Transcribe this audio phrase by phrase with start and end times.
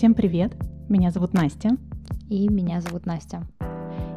[0.00, 0.54] Всем привет!
[0.88, 1.76] Меня зовут Настя.
[2.30, 3.46] И меня зовут Настя.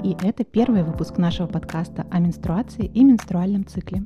[0.01, 4.06] И это первый выпуск нашего подкаста о менструации и менструальном цикле.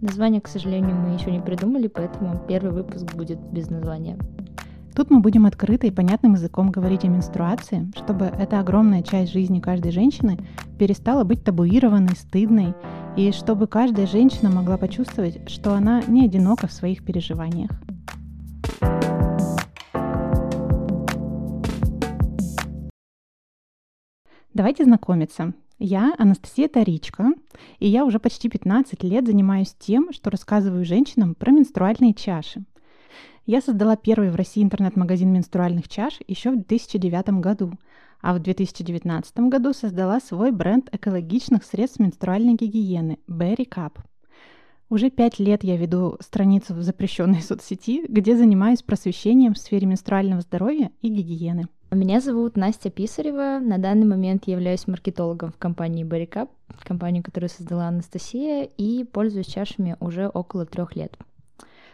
[0.00, 4.18] Название, к сожалению, мы еще не придумали, поэтому первый выпуск будет без названия.
[4.96, 9.60] Тут мы будем открыто и понятным языком говорить о менструации, чтобы эта огромная часть жизни
[9.60, 10.40] каждой женщины
[10.76, 12.74] перестала быть табуированной, стыдной,
[13.16, 17.70] и чтобы каждая женщина могла почувствовать, что она не одинока в своих переживаниях.
[24.54, 25.54] Давайте знакомиться.
[25.78, 27.32] Я Анастасия Таричка,
[27.78, 32.62] и я уже почти 15 лет занимаюсь тем, что рассказываю женщинам про менструальные чаши.
[33.46, 37.72] Я создала первый в России интернет-магазин менструальных чаш еще в 2009 году,
[38.20, 44.00] а в 2019 году создала свой бренд экологичных средств менструальной гигиены Berry Cup.
[44.90, 50.42] Уже пять лет я веду страницу в запрещенной соцсети, где занимаюсь просвещением в сфере менструального
[50.42, 51.68] здоровья и гигиены.
[51.94, 53.58] Меня зовут Настя Писарева.
[53.60, 56.48] На данный момент являюсь маркетологом в компании Berry Cup,
[56.82, 61.14] компанию, которую создала Анастасия, и пользуюсь чашами уже около трех лет.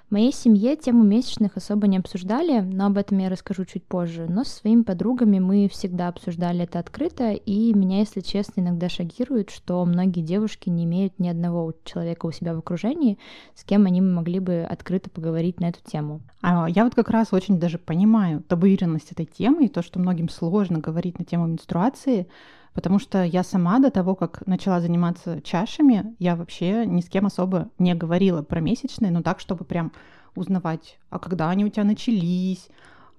[0.08, 4.24] В моей семье тему месячных особо не обсуждали, но об этом я расскажу чуть позже.
[4.26, 9.50] Но со своими подругами мы всегда обсуждали это открыто, и меня, если честно, иногда шокирует,
[9.50, 13.18] что многие девушки не имеют ни одного человека у себя в окружении,
[13.54, 16.22] с кем они могли бы открыто поговорить на эту тему.
[16.40, 20.30] А я вот как раз очень даже понимаю табуированность этой темы и то, что многим
[20.30, 22.28] сложно говорить на тему менструации,
[22.74, 27.26] Потому что я сама до того, как начала заниматься чашами, я вообще ни с кем
[27.26, 29.92] особо не говорила про месячные, но так, чтобы прям
[30.34, 32.68] узнавать, а когда они у тебя начались,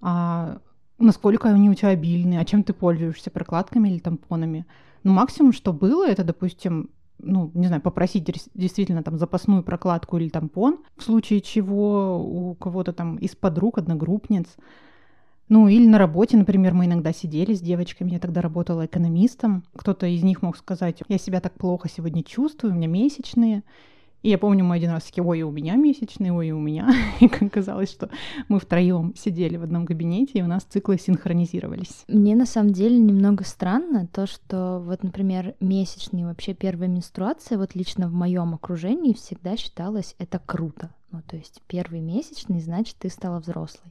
[0.02, 0.60] а
[0.98, 4.66] насколько они у тебя обильные, а чем ты пользуешься, прокладками или тампонами.
[5.04, 10.30] Ну, максимум, что было, это, допустим, ну, не знаю, попросить действительно там запасную прокладку или
[10.30, 14.48] тампон, в случае чего у кого-то там из подруг, одногруппниц,
[15.50, 19.64] ну, или на работе, например, мы иногда сидели с девочками, я тогда работала экономистом.
[19.76, 23.64] Кто-то из них мог сказать, я себя так плохо сегодня чувствую, у меня месячные.
[24.22, 26.94] И я помню, мы один раз такие, ой, у меня месячные, ой, у меня.
[27.20, 28.10] И казалось, что
[28.48, 32.04] мы втроем сидели в одном кабинете, и у нас циклы синхронизировались.
[32.08, 37.76] Мне на самом деле немного странно то, что вот, например, месячные, вообще первая менструация, вот
[37.76, 40.92] лично в моем окружении всегда считалось это круто.
[41.12, 43.90] Ну, то есть первый месячный, значит, ты стала взрослой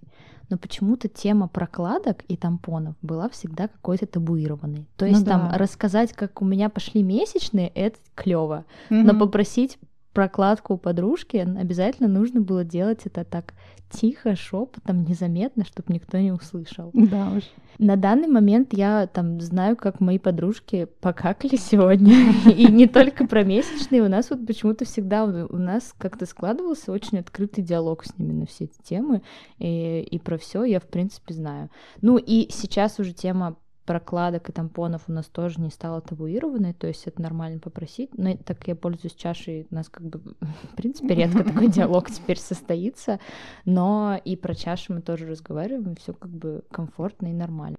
[0.51, 4.87] но почему-то тема прокладок и тампонов была всегда какой-то табуированной.
[4.97, 5.59] То есть ну, там да.
[5.59, 9.03] рассказать, как у меня пошли месячные, это клево, mm-hmm.
[9.03, 9.79] но попросить
[10.19, 13.55] прокладку у подружки, обязательно нужно было делать это так
[13.89, 16.91] тихо, шепотом, незаметно, чтобы никто не услышал.
[16.93, 17.45] Да уж.
[17.79, 22.33] На данный момент я там знаю, как мои подружки покакали сегодня.
[22.53, 24.03] И не только про месячные.
[24.03, 28.47] У нас вот почему-то всегда у нас как-то складывался очень открытый диалог с ними на
[28.47, 29.23] все эти темы.
[29.61, 31.71] И, и про все я, в принципе, знаю.
[32.03, 33.57] Ну и сейчас уже тема
[33.89, 38.11] прокладок и тампонов у нас тоже не стало табуированной, то есть это нормально попросить.
[38.19, 40.21] Но так я пользуюсь чашей, у нас как бы,
[40.73, 43.19] в принципе, редко такой диалог теперь состоится,
[43.65, 47.79] но и про чаши мы тоже разговариваем, все как бы комфортно и нормально.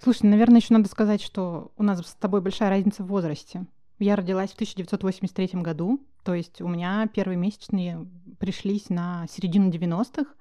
[0.00, 3.66] Слушай, наверное, еще надо сказать, что у нас с тобой большая разница в возрасте.
[3.98, 8.06] Я родилась в 1983 году, то есть у меня первые месячные
[8.38, 10.34] пришлись на середину 90-х,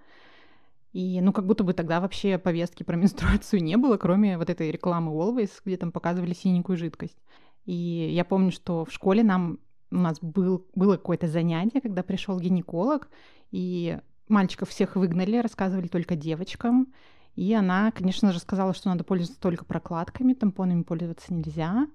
[0.97, 4.71] и, ну, как будто бы тогда вообще повестки про менструацию не было, кроме вот этой
[4.71, 7.19] рекламы Always, где там показывали синенькую жидкость.
[7.65, 9.59] И я помню, что в школе нам
[9.91, 13.09] у нас был, было какое-то занятие, когда пришел гинеколог,
[13.51, 16.91] и мальчиков всех выгнали, рассказывали только девочкам.
[17.35, 21.85] И она, конечно же, сказала, что надо пользоваться только прокладками, тампонами пользоваться нельзя.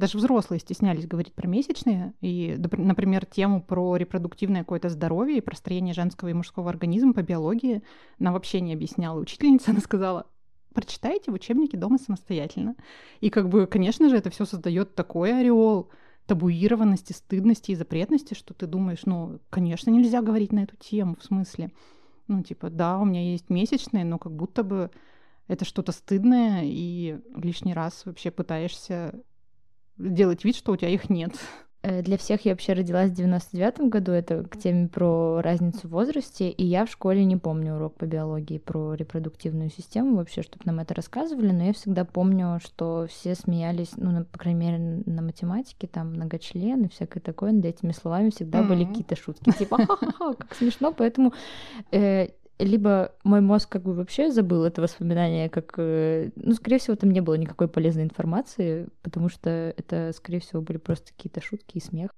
[0.00, 2.14] Даже взрослые стеснялись говорить про месячные.
[2.22, 7.20] И, например, тему про репродуктивное какое-то здоровье и про строение женского и мужского организма по
[7.20, 7.82] биологии
[8.18, 9.20] она вообще не объясняла.
[9.20, 10.26] Учительница, она сказала,
[10.72, 12.76] прочитайте в учебнике дома самостоятельно.
[13.20, 15.90] И как бы, конечно же, это все создает такой ореол
[16.24, 21.24] табуированности, стыдности и запретности, что ты думаешь, ну, конечно, нельзя говорить на эту тему, в
[21.24, 21.72] смысле.
[22.26, 24.90] Ну, типа, да, у меня есть месячные, но как будто бы
[25.46, 29.20] это что-то стыдное, и лишний раз вообще пытаешься
[30.00, 31.32] делать вид, что у тебя их нет.
[31.82, 35.92] Э, для всех я вообще родилась в 99 году, это к теме про разницу в
[35.92, 40.62] возрасте, и я в школе не помню урок по биологии про репродуктивную систему вообще, чтобы
[40.66, 45.02] нам это рассказывали, но я всегда помню, что все смеялись, ну, на, по крайней мере,
[45.06, 48.68] на математике, там, многочлен и всякое такое, над этими словами всегда mm-hmm.
[48.68, 51.32] были какие-то шутки, типа, ха-ха-ха, как смешно, поэтому
[51.92, 52.28] э,
[52.64, 55.74] либо мой мозг как бы вообще забыл это воспоминание, как...
[55.78, 60.62] Э, ну, скорее всего, там не было никакой полезной информации, потому что это, скорее всего,
[60.62, 62.10] были просто какие-то шутки и смех.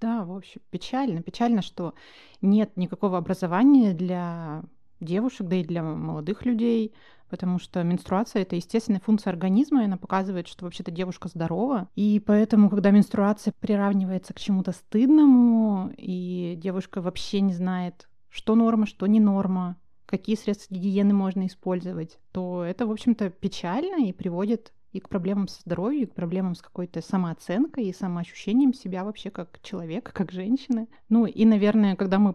[0.00, 1.22] Да, в общем, печально.
[1.22, 1.94] Печально, что
[2.40, 4.64] нет никакого образования для
[5.00, 6.94] девушек, да и для молодых людей,
[7.28, 11.88] потому что менструация— это естественная функция организма, и она показывает, что вообще-то девушка здорова.
[11.94, 18.86] И поэтому, когда менструация приравнивается к чему-то стыдному, и девушка вообще не знает, что норма,
[18.86, 19.76] что не норма,
[20.06, 25.48] какие средства гигиены можно использовать, то это, в общем-то, печально и приводит и к проблемам
[25.48, 30.32] со здоровьем, и к проблемам с какой-то самооценкой и самоощущением себя вообще как человека, как
[30.32, 30.88] женщины.
[31.08, 32.34] Ну и, наверное, когда мы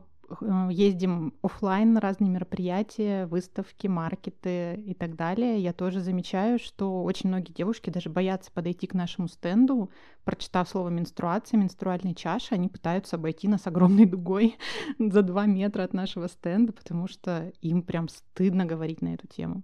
[0.69, 7.29] ездим офлайн на разные мероприятия, выставки, маркеты и так далее, я тоже замечаю, что очень
[7.29, 9.89] многие девушки даже боятся подойти к нашему стенду,
[10.23, 14.57] прочитав слово менструация, менструальная чаша, они пытаются обойти нас огромной дугой
[14.99, 19.63] за два метра от нашего стенда, потому что им прям стыдно говорить на эту тему.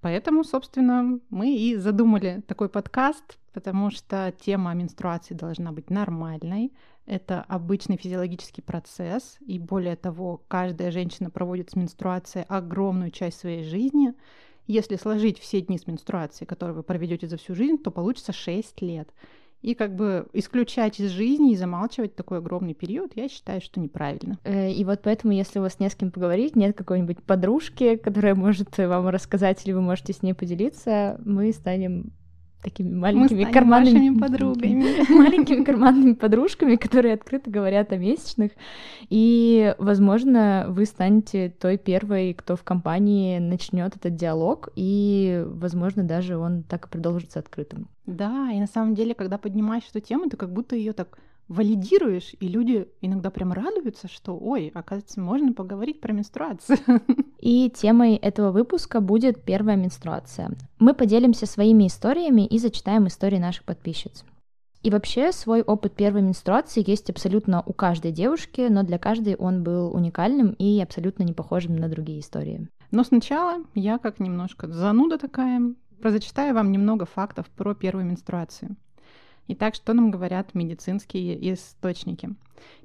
[0.00, 6.72] Поэтому, собственно, мы и задумали такой подкаст, потому что тема менструации должна быть нормальной,
[7.06, 13.64] это обычный физиологический процесс, и более того, каждая женщина проводит с менструацией огромную часть своей
[13.64, 14.12] жизни.
[14.66, 18.82] Если сложить все дни с менструацией, которые вы проведете за всю жизнь, то получится 6
[18.82, 19.08] лет.
[19.62, 24.38] И как бы исключать из жизни и замалчивать такой огромный период, я считаю, что неправильно.
[24.44, 28.34] Э, и вот поэтому, если у вас не с кем поговорить, нет какой-нибудь подружки, которая
[28.34, 32.12] может вам рассказать, или вы можете с ней поделиться, мы станем
[32.66, 35.08] такими маленькими Мы карманными подругами.
[35.14, 38.50] маленькими карманными подружками, которые открыто говорят о месячных.
[39.08, 46.36] И, возможно, вы станете той первой, кто в компании начнет этот диалог, и, возможно, даже
[46.36, 47.86] он так и продолжится открытым.
[48.04, 51.18] Да, и на самом деле, когда поднимаешь эту тему, ты как будто ее так
[51.48, 56.78] валидируешь, и люди иногда прям радуются, что, ой, оказывается, можно поговорить про менструацию.
[57.40, 60.50] И темой этого выпуска будет первая менструация.
[60.78, 64.24] Мы поделимся своими историями и зачитаем истории наших подписчиц.
[64.82, 69.62] И вообще свой опыт первой менструации есть абсолютно у каждой девушки, но для каждой он
[69.62, 72.68] был уникальным и абсолютно не похожим на другие истории.
[72.90, 78.76] Но сначала я, как немножко зануда такая, прозачитаю вам немного фактов про первую менструацию.
[79.48, 82.34] Итак, что нам говорят медицинские источники?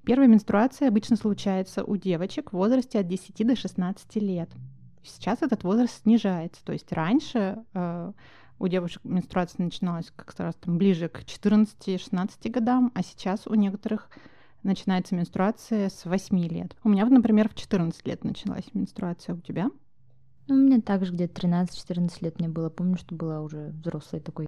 [0.03, 4.49] Первая менструация обычно случается у девочек в возрасте от 10 до 16 лет.
[5.03, 6.63] Сейчас этот возраст снижается.
[6.63, 8.11] То есть раньше э,
[8.59, 14.09] у девушек менструация начиналась как раз там ближе к 14-16 годам, а сейчас у некоторых
[14.61, 16.75] начинается менструация с 8 лет.
[16.83, 19.33] У меня, например, в 14 лет началась менструация.
[19.33, 19.71] У тебя?
[20.47, 22.69] Ну, у меня также где-то 13-14 лет мне было.
[22.69, 24.47] Помню, что была уже взрослой такой.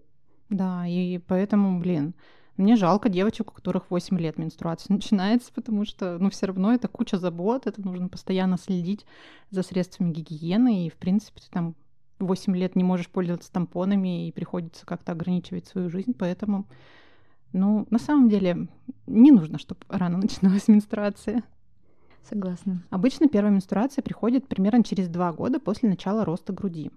[0.54, 2.14] Да, и поэтому, блин,
[2.58, 6.88] мне жалко девочек, у которых 8 лет менструация начинается, потому что, ну, все равно это
[6.88, 9.06] куча забот, это нужно постоянно следить
[9.50, 11.76] за средствами гигиены, и, в принципе, ты там
[12.20, 16.68] 8 лет не можешь пользоваться тампонами, и приходится как-то ограничивать свою жизнь, поэтому,
[17.52, 18.68] ну, на самом деле,
[19.08, 21.44] не нужно, чтобы рано начиналась менструация.
[22.30, 22.84] Согласна.
[22.92, 26.92] Обычно первая менструация приходит примерно через два года после начала роста груди.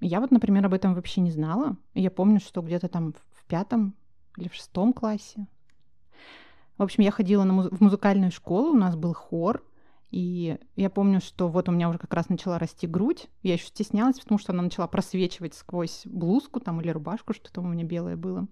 [0.00, 1.76] Я вот, например, об этом вообще не знала.
[1.94, 3.94] Я помню, что где-то там в пятом
[4.36, 5.46] или в шестом классе.
[6.78, 9.62] В общем, я ходила на муз- в музыкальную школу, у нас был хор,
[10.10, 13.28] и я помню, что вот у меня уже как раз начала расти грудь.
[13.42, 17.66] Я еще стеснялась, потому что она начала просвечивать сквозь блузку там или рубашку, что там
[17.66, 18.48] у меня белое было.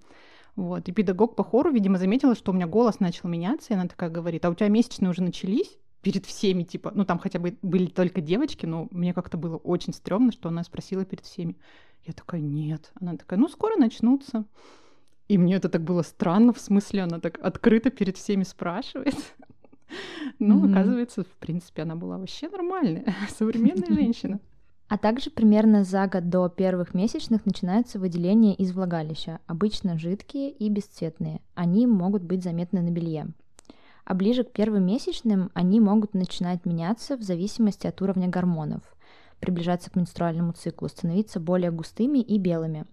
[0.54, 0.88] Вот.
[0.88, 4.10] И педагог по хору, видимо, заметила, что у меня голос начал меняться, и она такая
[4.10, 5.78] говорит, а у тебя месячные уже начались?
[6.02, 9.92] Перед всеми, типа, ну там хотя бы были только девочки, но мне как-то было очень
[9.92, 11.56] стрёмно, что она спросила перед всеми.
[12.04, 12.92] Я такая, нет.
[13.00, 14.44] Она такая, ну скоро начнутся.
[15.28, 19.14] И мне это так было странно, в смысле, она так открыто перед всеми спрашивает.
[20.38, 23.06] Ну, оказывается, в принципе, она была вообще нормальная,
[23.38, 24.38] современная женщина.
[24.86, 30.68] А также примерно за год до первых месячных начинается выделение из влагалища, обычно жидкие и
[30.68, 31.40] бесцветные.
[31.54, 33.28] Они могут быть заметны на белье
[34.08, 38.80] а ближе к первым месячным они могут начинать меняться в зависимости от уровня гормонов,
[39.38, 42.86] приближаться к менструальному циклу, становиться более густыми и белыми.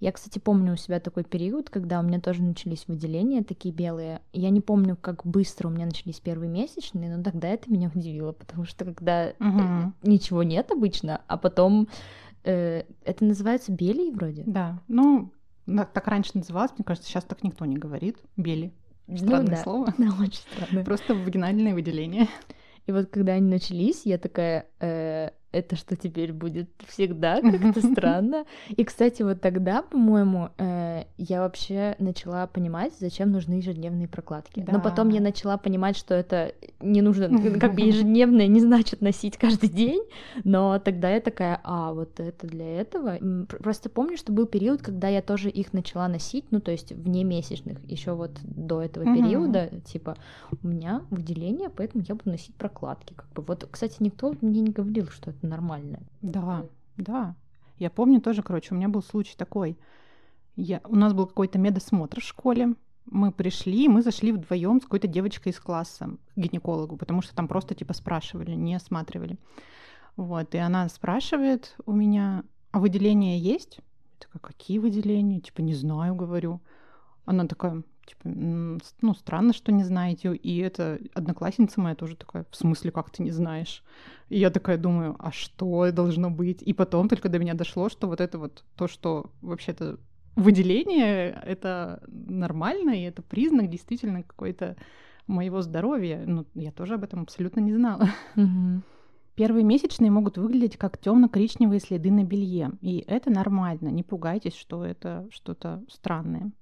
[0.00, 4.22] Я, кстати, помню у себя такой период, когда у меня тоже начались выделения такие белые.
[4.32, 8.32] Я не помню, как быстро у меня начались первые месячные, но тогда это меня удивило,
[8.32, 9.92] потому что когда угу.
[10.02, 11.86] ничего нет обычно, а потом
[12.44, 14.42] э, это называется бели вроде.
[14.46, 15.30] Да, ну
[15.66, 18.16] так раньше называлось, мне кажется, сейчас так никто не говорит.
[18.38, 18.72] Бели.
[19.06, 19.62] Ну Странное ну, да.
[19.62, 19.94] слово.
[19.98, 20.84] Да, очень странное.
[20.84, 22.28] Просто вагинальное выделение.
[22.86, 28.44] И вот когда они начались, я такая, э, это что теперь будет всегда как-то странно.
[28.68, 34.60] И, кстати, вот тогда, по-моему, э, я вообще начала понимать, зачем нужны ежедневные прокладки.
[34.60, 34.72] Да.
[34.72, 37.28] Но потом я начала понимать, что это не нужно,
[37.60, 40.02] как бы ежедневное не значит носить каждый день,
[40.44, 43.18] но тогда я такая, а, вот это для этого.
[43.46, 47.24] Просто помню, что был период, когда я тоже их начала носить, ну, то есть вне
[47.24, 50.16] месячных, еще вот до этого периода, типа,
[50.62, 53.12] у меня выделение, поэтому я буду носить прокладки.
[53.14, 53.42] Как бы.
[53.42, 56.00] Вот, кстати, никто мне не говорил, что это нормально.
[56.20, 57.34] Да, да.
[57.78, 59.78] Я помню тоже, короче, у меня был случай такой.
[60.56, 62.74] Я, у нас был какой-то медосмотр в школе.
[63.06, 67.48] Мы пришли, мы зашли вдвоем с какой-то девочкой из класса к гинекологу, потому что там
[67.48, 69.38] просто типа спрашивали, не осматривали.
[70.16, 73.78] Вот, и она спрашивает у меня, а выделения есть?
[73.78, 75.40] Я такая, какие выделения?
[75.40, 76.60] Типа, не знаю, говорю.
[77.24, 80.34] Она такая, типа, ну, странно, что не знаете.
[80.34, 83.82] И эта одноклассница моя тоже такая, в смысле, как ты не знаешь?
[84.28, 86.62] И я такая думаю, а что должно быть?
[86.62, 89.98] И потом только до меня дошло, что вот это вот то, что вообще-то
[90.36, 94.76] выделение, это нормально, и это признак действительно какой-то
[95.26, 96.24] моего здоровья.
[96.26, 98.08] Ну, я тоже об этом абсолютно не знала.
[99.34, 103.88] Первые месячные могут выглядеть как темно-коричневые следы на белье, и это нормально.
[103.88, 106.52] Не пугайтесь, что это что-то странное.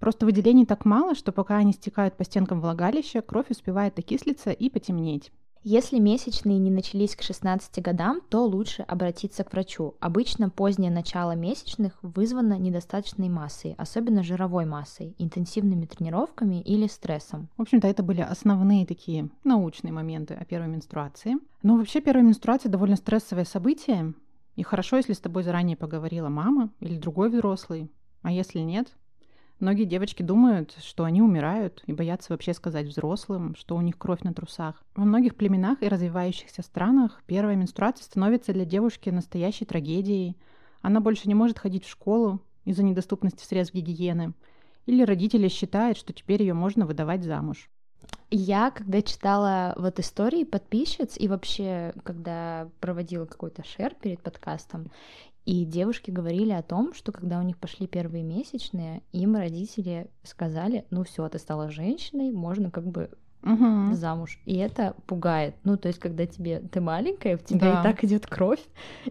[0.00, 4.70] Просто выделений так мало, что пока они стекают по стенкам влагалища, кровь успевает окислиться и
[4.70, 5.30] потемнеть.
[5.62, 9.94] Если месячные не начались к 16 годам, то лучше обратиться к врачу.
[10.00, 17.50] Обычно позднее начало месячных вызвано недостаточной массой, особенно жировой массой, интенсивными тренировками или стрессом.
[17.58, 21.36] В общем-то, это были основные такие научные моменты о первой менструации.
[21.62, 24.14] Но вообще первая менструация довольно стрессовое событие,
[24.56, 27.90] и хорошо, если с тобой заранее поговорила мама или другой взрослый.
[28.22, 28.88] А если нет,
[29.60, 34.22] Многие девочки думают, что они умирают и боятся вообще сказать взрослым, что у них кровь
[34.22, 34.82] на трусах.
[34.96, 40.38] Во многих племенах и развивающихся странах первая менструация становится для девушки настоящей трагедией.
[40.80, 44.32] Она больше не может ходить в школу из-за недоступности средств гигиены.
[44.86, 47.68] Или родители считают, что теперь ее можно выдавать замуж.
[48.30, 54.90] Я, когда читала вот истории подписчиц и вообще, когда проводила какой-то шер перед подкастом,
[55.46, 60.84] и девушки говорили о том, что когда у них пошли первые месячные, им родители сказали,
[60.90, 63.10] ну все, ты стала женщиной, можно как бы
[63.42, 63.94] угу.
[63.94, 64.38] замуж.
[64.44, 65.56] И это пугает.
[65.64, 67.80] Ну, то есть, когда тебе ты маленькая, в тебя да.
[67.80, 68.60] и так идет кровь,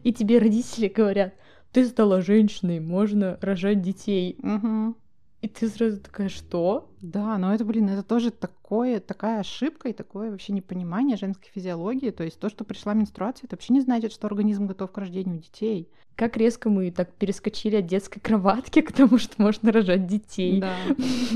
[0.04, 1.34] и тебе родители говорят,
[1.72, 4.38] ты стала женщиной, можно рожать детей.
[4.42, 4.96] Угу.
[5.42, 6.90] И ты сразу такая, что?
[7.02, 12.12] Да, но это, блин, это тоже такое, такая ошибка и такое вообще непонимание женской физиологии.
[12.12, 15.40] То есть то, что пришла менструация, это вообще не значит, что организм готов к рождению
[15.40, 15.90] детей.
[16.16, 20.60] Как резко мы так перескочили от детской кроватки к тому, что можно рожать детей.
[20.60, 20.76] Да.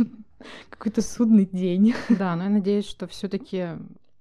[0.70, 1.94] Какой-то судный день.
[2.10, 3.70] Да, но я надеюсь, что все таки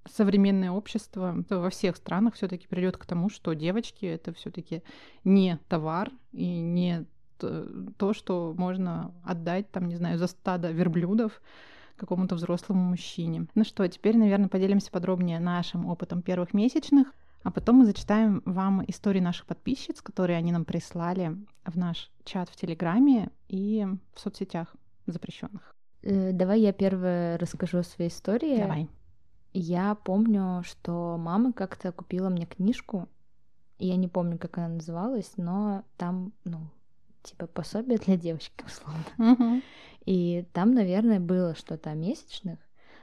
[0.09, 4.83] современное общество во всех странах все-таки придет к тому, что девочки это все-таки
[5.25, 7.07] не товар и не
[7.96, 11.40] то, что можно отдать, там, не знаю, за стадо верблюдов
[11.96, 13.46] какому-то взрослому мужчине.
[13.54, 17.08] Ну что, теперь, наверное, поделимся подробнее нашим опытом первых месячных,
[17.42, 22.49] а потом мы зачитаем вам истории наших подписчиц, которые они нам прислали в наш чат
[22.49, 24.75] в Телеграме и в соцсетях
[25.06, 25.75] запрещенных.
[26.02, 28.58] Э, давай я первая расскажу о своей истории.
[28.58, 28.88] Давай.
[29.52, 33.08] Я помню, что мама как-то купила мне книжку,
[33.78, 36.61] я не помню, как она называлась, но там, ну,
[37.23, 39.05] типа пособие для девочки, условно.
[39.19, 39.62] Uh-huh.
[40.05, 42.59] И там, наверное, было что-то о месячных,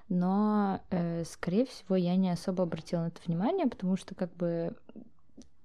[0.10, 4.76] но, э, скорее всего, я не особо обратила на это внимание, потому что, как бы,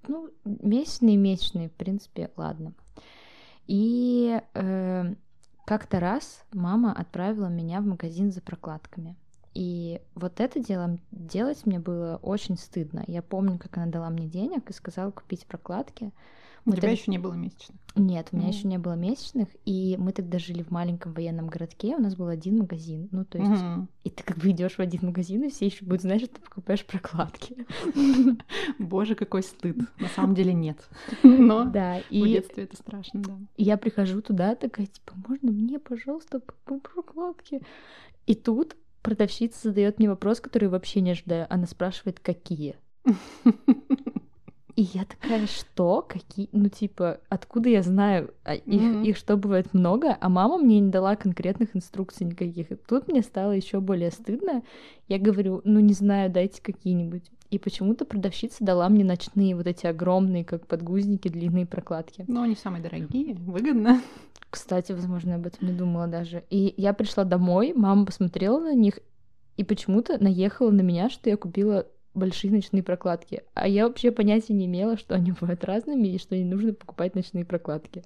[0.07, 2.75] ну, месячные, месячные, в принципе, ладно.
[3.67, 5.15] И э,
[5.65, 9.17] как-то раз мама отправила меня в магазин за прокладками.
[9.55, 13.05] И вот это дело делать мне было очень стыдно.
[13.07, 16.13] Я помню, как она дала мне денег и сказала купить прокладки.
[16.67, 17.77] У тебя еще не было месячных?
[17.95, 18.53] Нет, у меня mm.
[18.53, 22.29] еще не было месячных, и мы тогда жили в маленьком военном городке, у нас был
[22.29, 23.87] один магазин, ну то есть, mm-hmm.
[24.03, 26.41] и ты как бы идешь в один магазин, и все еще будут знать, что ты
[26.41, 27.67] покупаешь прокладки.
[28.79, 29.77] Боже, какой стыд!
[30.01, 30.89] На самом деле нет.
[31.23, 33.39] Но да, и в детстве это страшно, да.
[33.57, 37.61] Я прихожу туда, такая типа, можно мне, пожалуйста, прокладки?
[38.27, 41.47] И тут продавщица задает мне вопрос, который вообще не ожидаю.
[41.51, 42.77] Она спрашивает, какие.
[44.77, 46.03] И я такая, что?
[46.03, 46.49] Какие?
[46.51, 48.35] Ну, типа, откуда я знаю?
[48.43, 49.07] А их, mm-hmm.
[49.07, 50.17] их что, бывает много?
[50.21, 52.73] А мама мне не дала конкретных инструкций никаких.
[52.73, 54.63] И тут мне стало еще более стыдно.
[55.07, 57.31] Я говорю, ну, не знаю, дайте какие-нибудь.
[57.51, 62.25] И почему-то продавщица дала мне ночные вот эти огромные, как подгузники, длинные прокладки.
[62.27, 64.03] Но они самые дорогие, выгодно.
[64.51, 66.43] Кстати, возможно, я об этом не думала даже.
[66.51, 68.99] И я пришла домой, мама посмотрела на них
[69.57, 73.43] и почему-то наехала на меня, что я купила большие ночные прокладки.
[73.55, 77.15] А я вообще понятия не имела, что они бывают разными и что не нужно покупать
[77.15, 78.03] ночные прокладки.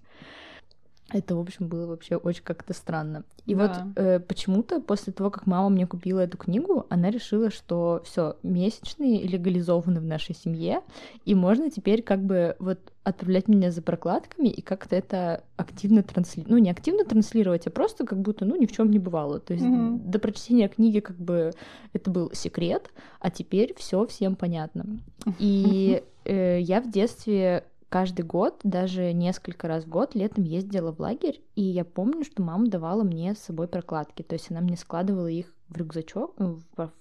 [1.10, 3.24] Это, в общем, было вообще очень как-то странно.
[3.46, 3.66] И да.
[3.66, 8.36] вот э, почему-то после того, как мама мне купила эту книгу, она решила, что все
[8.42, 10.82] месячные легализованы в нашей семье,
[11.24, 16.50] и можно теперь как бы вот отправлять меня за прокладками и как-то это активно транслировать.
[16.50, 19.40] Ну, не активно транслировать, а просто как будто, ну, ни в чем не бывало.
[19.40, 20.10] То есть mm-hmm.
[20.10, 21.52] до прочтения книги как бы
[21.94, 25.00] это был секрет, а теперь все всем понятно.
[25.38, 31.00] И э, я в детстве каждый год, даже несколько раз в год летом ездила в
[31.00, 34.76] лагерь, и я помню, что мама давала мне с собой прокладки, то есть она мне
[34.76, 36.92] складывала их в рюкзачок, э, в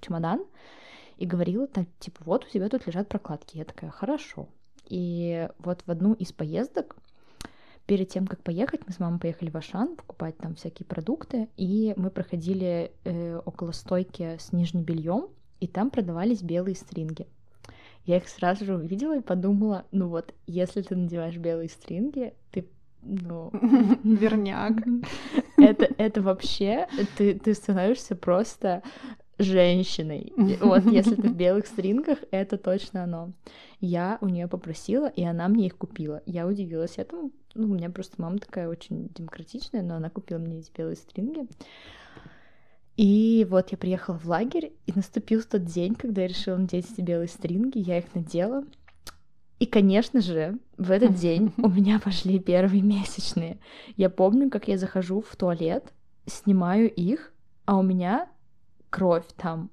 [0.00, 0.44] чемодан,
[1.16, 3.56] и говорила, так, типа, вот у тебя тут лежат прокладки.
[3.56, 4.48] Я такая, хорошо.
[4.88, 6.96] И вот в одну из поездок,
[7.86, 11.94] перед тем, как поехать, мы с мамой поехали в Ашан покупать там всякие продукты, и
[11.96, 15.28] мы проходили э, около стойки с нижним бельем,
[15.60, 17.26] и там продавались белые стринги.
[18.06, 22.68] Я их сразу же увидела и подумала, ну вот, если ты надеваешь белые стринги, ты
[23.02, 23.50] ну...
[24.04, 24.74] Верняк.
[25.58, 26.86] Это, это вообще,
[27.16, 28.82] ты, ты становишься просто
[29.38, 30.32] женщиной.
[30.60, 33.32] Вот, если ты в белых стрингах, это точно оно.
[33.80, 36.22] Я у нее попросила, и она мне их купила.
[36.26, 37.30] Я удивилась этому.
[37.54, 41.46] Ну, у меня просто мама такая очень демократичная, но она купила мне эти белые стринги.
[42.96, 47.02] И вот я приехала в лагерь, и наступил тот день, когда я решила надеть эти
[47.02, 48.64] белые стринги, я их надела.
[49.58, 53.58] И, конечно же, в этот день у меня пошли первые месячные.
[53.96, 55.92] Я помню, как я захожу в туалет,
[56.26, 57.32] снимаю их,
[57.66, 58.28] а у меня
[58.90, 59.70] кровь там.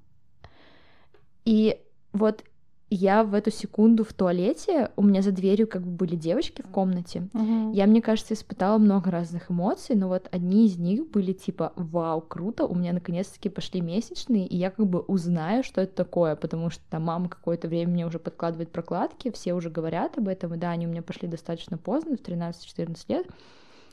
[1.44, 1.78] И
[2.12, 2.44] вот
[2.94, 6.68] я в эту секунду в туалете, у меня за дверью как бы были девочки в
[6.68, 7.28] комнате.
[7.32, 7.74] Uh-huh.
[7.74, 12.20] Я, мне кажется, испытала много разных эмоций, но вот одни из них были типа «Вау,
[12.20, 16.70] круто, у меня наконец-таки пошли месячные, и я как бы узнаю, что это такое», потому
[16.70, 20.56] что там мама какое-то время мне уже подкладывает прокладки, все уже говорят об этом, и
[20.56, 23.26] да, они у меня пошли достаточно поздно, в 13-14 лет,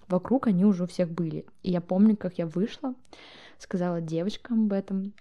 [0.08, 1.46] вокруг они уже у всех были.
[1.64, 2.94] И я помню, как я вышла,
[3.58, 5.14] сказала девочкам об этом,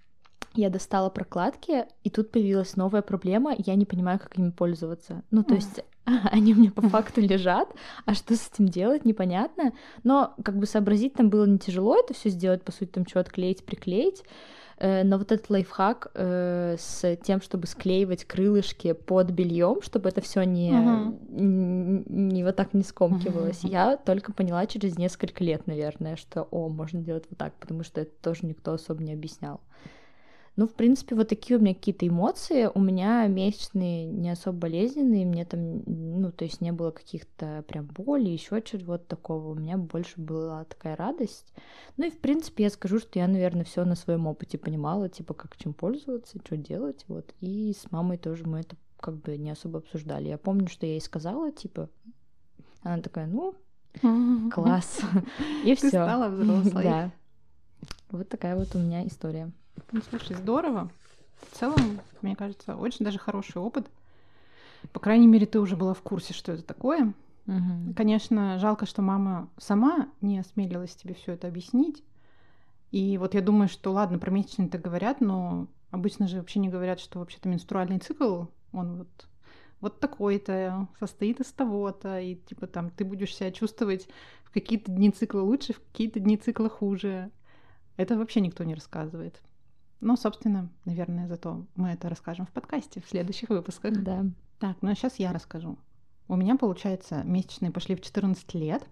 [0.55, 5.23] я достала прокладки, и тут появилась новая проблема, я не понимаю, как ими пользоваться.
[5.31, 5.85] Ну, то есть
[6.33, 7.73] они у меня по факту лежат,
[8.05, 9.73] а что с этим делать, непонятно.
[10.03, 13.21] Но как бы сообразить там было не тяжело это все сделать, по сути, там что
[13.21, 14.23] отклеить, приклеить.
[14.81, 20.23] Э, но вот этот лайфхак э, с тем, чтобы склеивать крылышки под бельем, чтобы это
[20.23, 21.19] все не, uh-huh.
[21.29, 23.71] не, не вот так не скомкивалось, uh-huh.
[23.71, 28.01] я только поняла через несколько лет, наверное, что о, можно делать вот так, потому что
[28.01, 29.61] это тоже никто особо не объяснял.
[30.61, 32.69] Ну, в принципе, вот такие у меня какие-то эмоции.
[32.75, 37.87] У меня месячные не особо болезненные, мне там, ну, то есть не было каких-то прям
[37.87, 39.53] боли, еще чего-то такого.
[39.53, 41.51] У меня больше была такая радость.
[41.97, 45.33] Ну и, в принципе, я скажу, что я, наверное, все на своем опыте понимала, типа,
[45.33, 47.35] как чем пользоваться, что делать, вот.
[47.41, 50.29] И с мамой тоже мы это как бы не особо обсуждали.
[50.29, 51.89] Я помню, что я ей сказала, типа,
[52.83, 53.55] она такая, ну,
[54.53, 55.01] класс.
[55.65, 55.89] И все.
[55.89, 56.83] стала взрослой.
[56.85, 57.11] Да.
[58.11, 59.51] Вот такая вот у меня история.
[59.93, 60.91] Ну, слушай, здорово.
[61.51, 63.87] В целом, мне кажется, очень даже хороший опыт.
[64.93, 67.13] По крайней мере, ты уже была в курсе, что это такое.
[67.47, 67.95] Угу.
[67.97, 72.03] Конечно, жалко, что мама сама не осмелилась тебе все это объяснить.
[72.91, 77.01] И вот я думаю, что ладно, про месячные-то говорят, но обычно же вообще не говорят,
[77.01, 79.27] что вообще-то менструальный цикл, он вот
[79.81, 84.09] вот такой-то, состоит из того-то, и типа там ты будешь себя чувствовать
[84.45, 87.31] в какие-то дни цикла лучше, в какие-то дни цикла хуже.
[87.97, 89.41] Это вообще никто не рассказывает.
[90.01, 94.03] Ну, собственно, наверное, зато мы это расскажем в подкасте в следующих выпусках.
[94.03, 94.25] Да.
[94.59, 95.79] Так, ну а сейчас я расскажу.
[96.29, 98.83] У меня, получается, месячные пошли в 14 лет.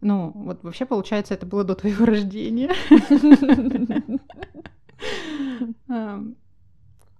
[0.00, 2.70] Ну, вот вообще, получается, это было до твоего рождения.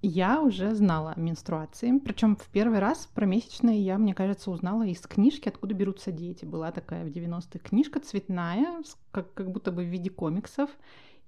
[0.05, 1.97] Я уже знала о менструации.
[2.01, 6.45] Причем в первый раз про месячные я, мне кажется, узнала из книжки «Откуда берутся дети».
[6.45, 8.83] Была такая в 90-х книжка цветная,
[9.13, 10.71] как, как будто бы в виде комиксов.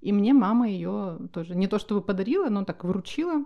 [0.05, 3.43] И мне мама ее тоже не то чтобы подарила, но так вручила.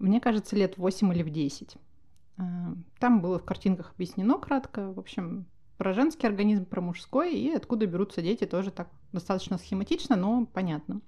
[0.00, 1.76] Мне кажется, лет 8 или в 10.
[2.38, 2.42] А,
[2.98, 4.92] там было в картинках объяснено кратко.
[4.92, 5.46] В общем,
[5.78, 11.02] про женский организм, про мужской и откуда берутся дети тоже так достаточно схематично, но понятно.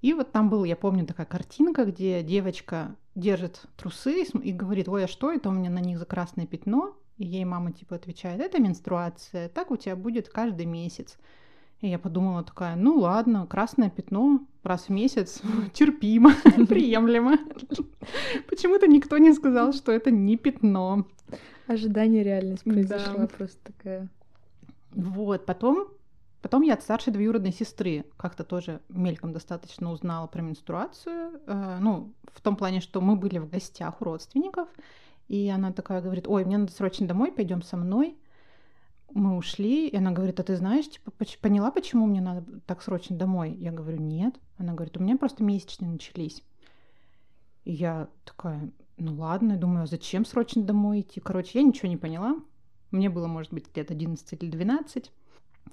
[0.00, 5.04] И вот там был, я помню, такая картинка, где девочка держит трусы и говорит, ой,
[5.04, 6.96] а что это у меня на них за красное пятно?
[7.18, 11.18] И ей мама типа отвечает, это менструация, так у тебя будет каждый месяц.
[11.82, 15.42] И я подумала такая, ну ладно, красное пятно раз в месяц
[15.74, 16.32] терпимо,
[16.68, 17.36] приемлемо.
[18.48, 21.06] Почему-то никто не сказал, что это не пятно.
[21.66, 24.08] Ожидание реальность произошла просто такая.
[24.92, 25.88] Вот, потом
[26.42, 31.40] Потом я от старшей двоюродной сестры как-то тоже мельком достаточно узнала про менструацию.
[31.46, 34.68] Э, ну, в том плане, что мы были в гостях у родственников,
[35.28, 38.16] и она такая говорит, ой, мне надо срочно домой, пойдем со мной.
[39.14, 43.16] Мы ушли, и она говорит, а ты знаешь, типа, поняла, почему мне надо так срочно
[43.16, 43.52] домой?
[43.52, 44.34] Я говорю, нет.
[44.56, 46.42] Она говорит, у меня просто месячные начались.
[47.64, 51.20] И я такая, ну ладно, думаю, а зачем срочно домой идти?
[51.20, 52.36] Короче, я ничего не поняла.
[52.90, 55.12] Мне было, может быть, лет 11 или 12.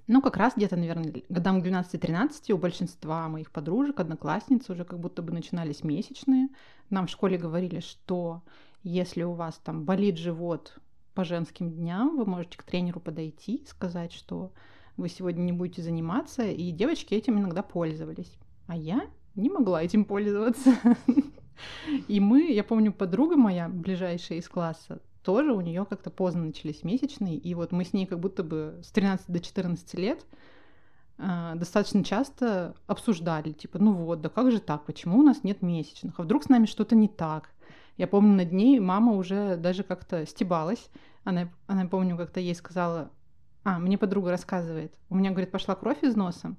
[0.07, 4.99] Ну, как раз где-то, наверное, годам к 12-13 у большинства моих подружек, одноклассниц уже как
[4.99, 6.49] будто бы начинались месячные.
[6.89, 8.41] Нам в школе говорили, что
[8.83, 10.79] если у вас там болит живот
[11.13, 14.51] по женским дням, вы можете к тренеру подойти сказать, что
[14.97, 18.31] вы сегодня не будете заниматься, и девочки этим иногда пользовались.
[18.67, 20.75] А я не могла этим пользоваться.
[22.07, 26.83] И мы, я помню, подруга моя, ближайшая из класса, тоже у нее как-то поздно начались
[26.83, 30.25] месячные, и вот мы с ней как будто бы с 13 до 14 лет
[31.17, 35.61] э, достаточно часто обсуждали, типа, ну вот, да как же так, почему у нас нет
[35.61, 37.51] месячных, а вдруг с нами что-то не так?
[37.99, 40.89] Я помню, над ней мама уже даже как-то стебалась,
[41.25, 43.11] она, она помню, как-то ей сказала,
[43.65, 46.55] а, мне подруга рассказывает, у меня, говорит, пошла кровь из носа,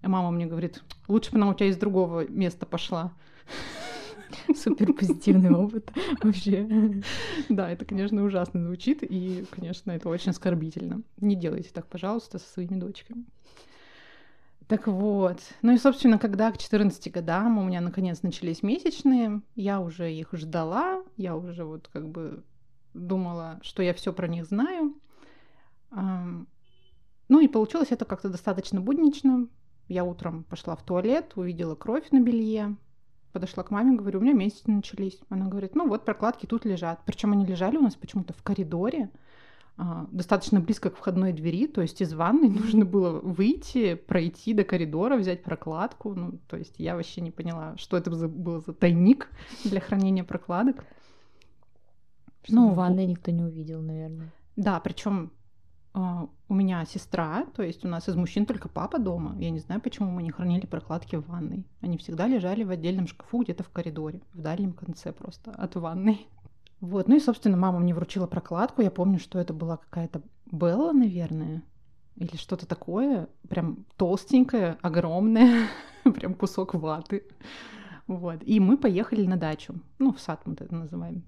[0.00, 3.12] а мама мне говорит, лучше бы она у тебя из другого места пошла.
[4.56, 6.66] Супер позитивный опыт вообще.
[7.50, 11.02] Да, это, конечно, ужасно звучит, и, конечно, это очень оскорбительно.
[11.18, 13.26] Не делайте так, пожалуйста, со своими дочками.
[14.70, 15.40] Так вот.
[15.62, 20.28] Ну и, собственно, когда к 14 годам у меня наконец начались месячные, я уже их
[20.32, 22.44] ждала, я уже вот как бы
[22.94, 24.94] думала, что я все про них знаю.
[25.90, 26.46] Ну
[27.40, 29.48] и получилось это как-то достаточно буднично.
[29.88, 32.76] Я утром пошла в туалет, увидела кровь на белье,
[33.32, 35.18] подошла к маме, говорю, у меня месяцы начались.
[35.30, 37.00] Она говорит, ну вот прокладки тут лежат.
[37.04, 39.10] Причем они лежали у нас почему-то в коридоре,
[40.10, 45.16] достаточно близко к входной двери, то есть из ванной нужно было выйти, пройти до коридора,
[45.16, 46.14] взять прокладку.
[46.14, 49.30] Ну, то есть я вообще не поняла, что это был за тайник
[49.64, 50.84] для хранения прокладок.
[52.42, 54.30] Чтобы ну, в ванной никто не увидел, наверное.
[54.56, 55.32] Да, причем
[55.92, 59.34] Uh, у меня сестра, то есть у нас из мужчин только папа дома.
[59.40, 61.66] Я не знаю, почему мы не хранили прокладки в ванной.
[61.80, 66.28] Они всегда лежали в отдельном шкафу где-то в коридоре, в дальнем конце просто от ванной.
[66.80, 68.82] Вот, ну и, собственно, мама мне вручила прокладку.
[68.82, 71.62] Я помню, что это была какая-то Белла, наверное,
[72.16, 75.68] или что-то такое, прям толстенькое, огромное,
[76.04, 77.24] прям кусок ваты.
[78.06, 78.42] Вот.
[78.44, 79.74] И мы поехали на дачу.
[79.98, 81.22] Ну, в сад мы это называем.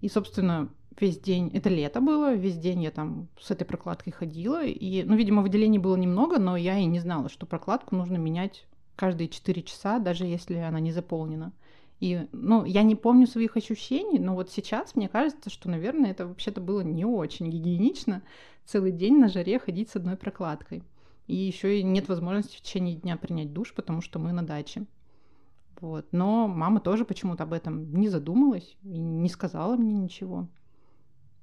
[0.00, 0.68] И, собственно,
[1.00, 5.16] весь день, это лето было, весь день я там с этой прокладкой ходила, и, ну,
[5.16, 9.62] видимо, выделений было немного, но я и не знала, что прокладку нужно менять каждые 4
[9.62, 11.52] часа, даже если она не заполнена.
[12.04, 16.26] И, ну, я не помню своих ощущений, но вот сейчас мне кажется, что, наверное, это
[16.26, 18.20] вообще-то было не очень гигиенично
[18.66, 20.82] целый день на жаре ходить с одной прокладкой.
[21.28, 24.84] И еще и нет возможности в течение дня принять душ, потому что мы на даче.
[25.80, 26.06] Вот.
[26.12, 30.46] Но мама тоже почему-то об этом не задумалась и не сказала мне ничего.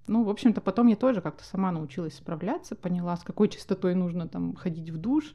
[0.05, 4.27] Ну, в общем-то, потом я тоже как-то сама научилась справляться, поняла, с какой частотой нужно
[4.27, 5.33] там ходить в душ,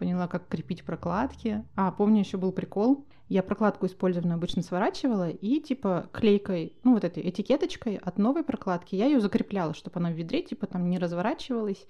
[0.00, 1.64] поняла, как крепить прокладки.
[1.76, 3.06] А, помню, еще был прикол.
[3.28, 8.94] Я прокладку использованную обычно сворачивала и типа клейкой, ну вот этой этикеточкой от новой прокладки
[8.96, 11.86] я ее закрепляла, чтобы она в ведре типа там не разворачивалась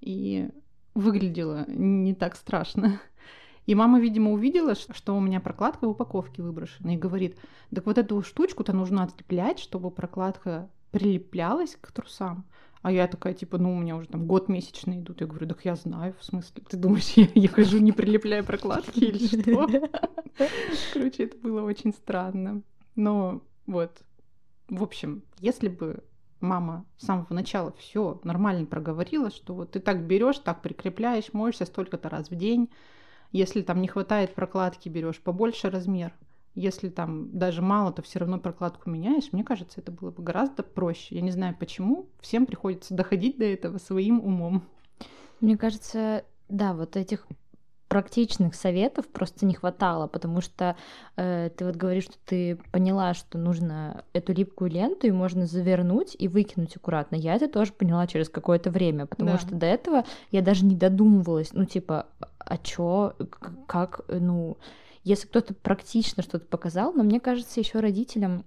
[0.00, 0.50] и
[0.94, 3.00] выглядела не так страшно.
[3.66, 7.38] И мама, видимо, увидела, что у меня прокладка в упаковке выброшена, и говорит,
[7.74, 12.46] так вот эту штучку-то нужно отлеплять, чтобы прокладка прилеплялась к трусам.
[12.82, 15.20] А я такая, типа, ну, у меня уже там год месячные идут.
[15.20, 19.00] Я говорю, так я знаю, в смысле, ты думаешь, я, я хожу, не прилепляя прокладки
[19.00, 19.66] или что?
[20.92, 22.62] Короче, это было очень странно.
[22.94, 24.02] Но вот,
[24.68, 26.04] в общем, если бы
[26.40, 31.64] мама с самого начала все нормально проговорила, что вот ты так берешь, так прикрепляешь, моешься
[31.64, 32.70] столько-то раз в день.
[33.32, 36.14] Если там не хватает прокладки, берешь побольше размер–
[36.54, 40.62] если там даже мало, то все равно прокладку меняешь, мне кажется, это было бы гораздо
[40.62, 41.16] проще.
[41.16, 44.62] Я не знаю почему, всем приходится доходить до этого своим умом.
[45.40, 47.26] Мне кажется, да, вот этих
[47.88, 50.76] практичных советов просто не хватало, потому что
[51.16, 56.16] э, ты вот говоришь, что ты поняла, что нужно эту липкую ленту и можно завернуть
[56.18, 57.14] и выкинуть аккуратно.
[57.14, 59.38] Я это тоже поняла через какое-то время, потому да.
[59.38, 62.06] что до этого я даже не додумывалась, ну типа,
[62.38, 63.14] а чё,
[63.68, 64.56] как, ну
[65.04, 68.44] если кто-то практично что-то показал, но мне кажется, еще родителям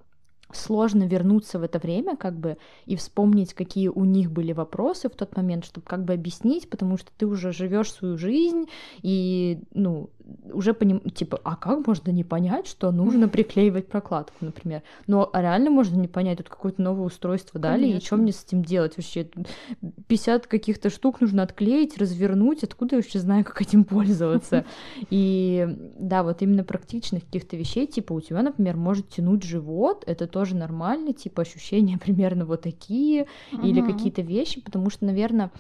[0.51, 5.15] сложно вернуться в это время, как бы, и вспомнить, какие у них были вопросы в
[5.15, 8.65] тот момент, чтобы как бы объяснить, потому что ты уже живешь свою жизнь,
[9.01, 10.09] и, ну,
[10.51, 10.99] уже поним...
[10.99, 14.83] типа, а как можно не понять, что нужно приклеивать прокладку, например?
[15.07, 17.97] Но а реально можно не понять, тут какое-то новое устройство дали, Конечно.
[17.97, 19.29] и что мне с этим делать вообще?
[20.07, 24.65] 50 каких-то штук нужно отклеить, развернуть, откуда я вообще знаю, как этим пользоваться?
[25.09, 25.67] И
[25.99, 30.55] да, вот именно практичных каких-то вещей, типа у тебя, например, может тянуть живот, это тоже
[30.55, 33.27] нормально, типа ощущения примерно вот такие,
[33.63, 35.51] или какие-то вещи, потому что, наверное,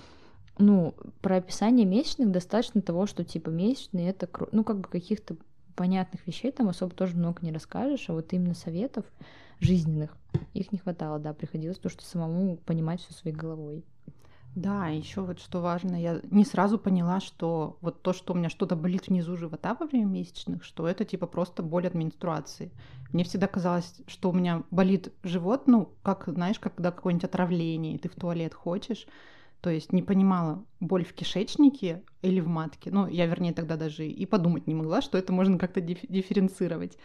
[0.57, 5.35] ну, про описание месячных достаточно того, что типа месячные это, ну, как бы каких-то
[5.75, 9.05] понятных вещей там особо тоже много не расскажешь, а вот именно советов
[9.59, 10.17] жизненных
[10.53, 13.83] их не хватало, да, приходилось то, что самому понимать все своей головой.
[14.55, 18.49] Да, еще вот что важно, я не сразу поняла, что вот то, что у меня
[18.49, 22.71] что-то болит внизу живота во время месячных, что это типа просто боль от менструации.
[23.13, 27.97] Мне всегда казалось, что у меня болит живот, ну, как, знаешь, когда какое-нибудь отравление, и
[27.99, 29.05] ты в туалет хочешь,
[29.61, 32.91] то есть не понимала, боль в кишечнике или в матке.
[32.91, 36.97] Ну, я, вернее, тогда даже и подумать не могла, что это можно как-то дифференцировать.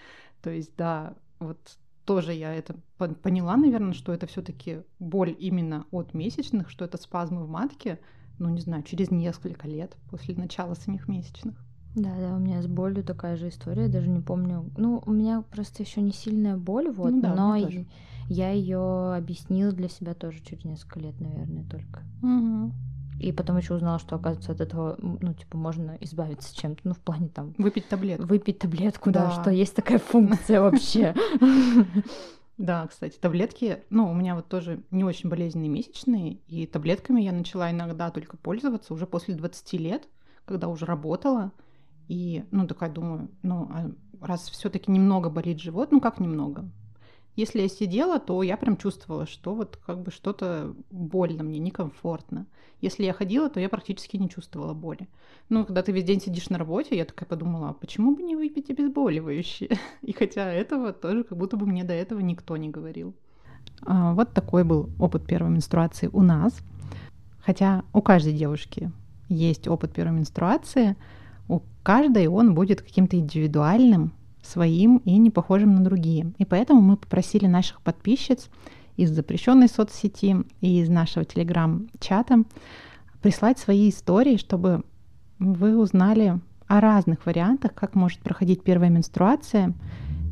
[0.43, 1.59] То есть, да, вот
[2.05, 2.77] тоже я это
[3.23, 8.01] поняла, наверное, что это все-таки боль именно от месячных, что это спазмы в матке,
[8.39, 11.65] ну, не знаю, через несколько лет после начала самих месячных.
[11.95, 14.71] Да, да, у меня с болью такая же история, даже не помню.
[14.77, 17.57] Ну, у меня просто еще не сильная боль, вот, ну, да, но
[18.29, 22.03] я ее объяснила для себя тоже через несколько лет, наверное, только.
[22.23, 22.73] Угу.
[23.21, 26.81] И потом еще узнала, что, оказывается, от этого, ну, типа, можно избавиться чем-то.
[26.85, 27.55] Ну, в плане там...
[27.59, 28.27] Выпить таблетку.
[28.27, 31.15] Выпить таблетку, да, да что есть такая функция вообще.
[32.59, 37.33] Да, кстати, таблетки, ну, у меня вот тоже не очень болезненные месячные, и таблетками я
[37.33, 40.07] начала иногда только пользоваться уже после 20 лет,
[40.45, 41.51] когда уже работала.
[42.13, 46.69] И, ну, такая думаю, ну, а раз все таки немного болит живот, ну, как немного?
[47.37, 52.45] Если я сидела, то я прям чувствовала, что вот как бы что-то больно мне, некомфортно.
[52.83, 55.09] Если я ходила, то я практически не чувствовала боли.
[55.49, 58.37] Ну, когда ты весь день сидишь на работе, я такая подумала, а почему бы не
[58.37, 59.79] выпить обезболивающее?
[60.03, 63.15] И хотя этого тоже как будто бы мне до этого никто не говорил.
[63.87, 66.53] А, вот такой был опыт первой менструации у нас.
[67.41, 68.93] Хотя у каждой девушки
[69.31, 70.95] есть опыт первой менструации,
[71.53, 74.13] у каждой он будет каким-то индивидуальным,
[74.43, 76.33] своим и не похожим на другие.
[76.39, 78.49] И поэтому мы попросили наших подписчиц
[78.97, 82.45] из запрещенной соцсети и из нашего телеграм-чата
[83.21, 84.83] прислать свои истории, чтобы
[85.39, 89.75] вы узнали о разных вариантах, как может проходить первая менструация.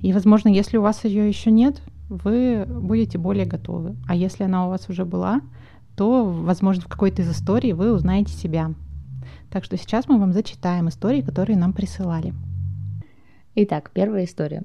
[0.02, 3.96] И, возможно, если у вас ее еще нет, вы будете более готовы.
[4.08, 5.40] А если она у вас уже была,
[5.96, 8.72] то, возможно, в какой-то из историй вы узнаете себя.
[9.50, 12.32] Так что сейчас мы вам зачитаем истории, которые нам присылали.
[13.56, 14.62] Итак, первая история.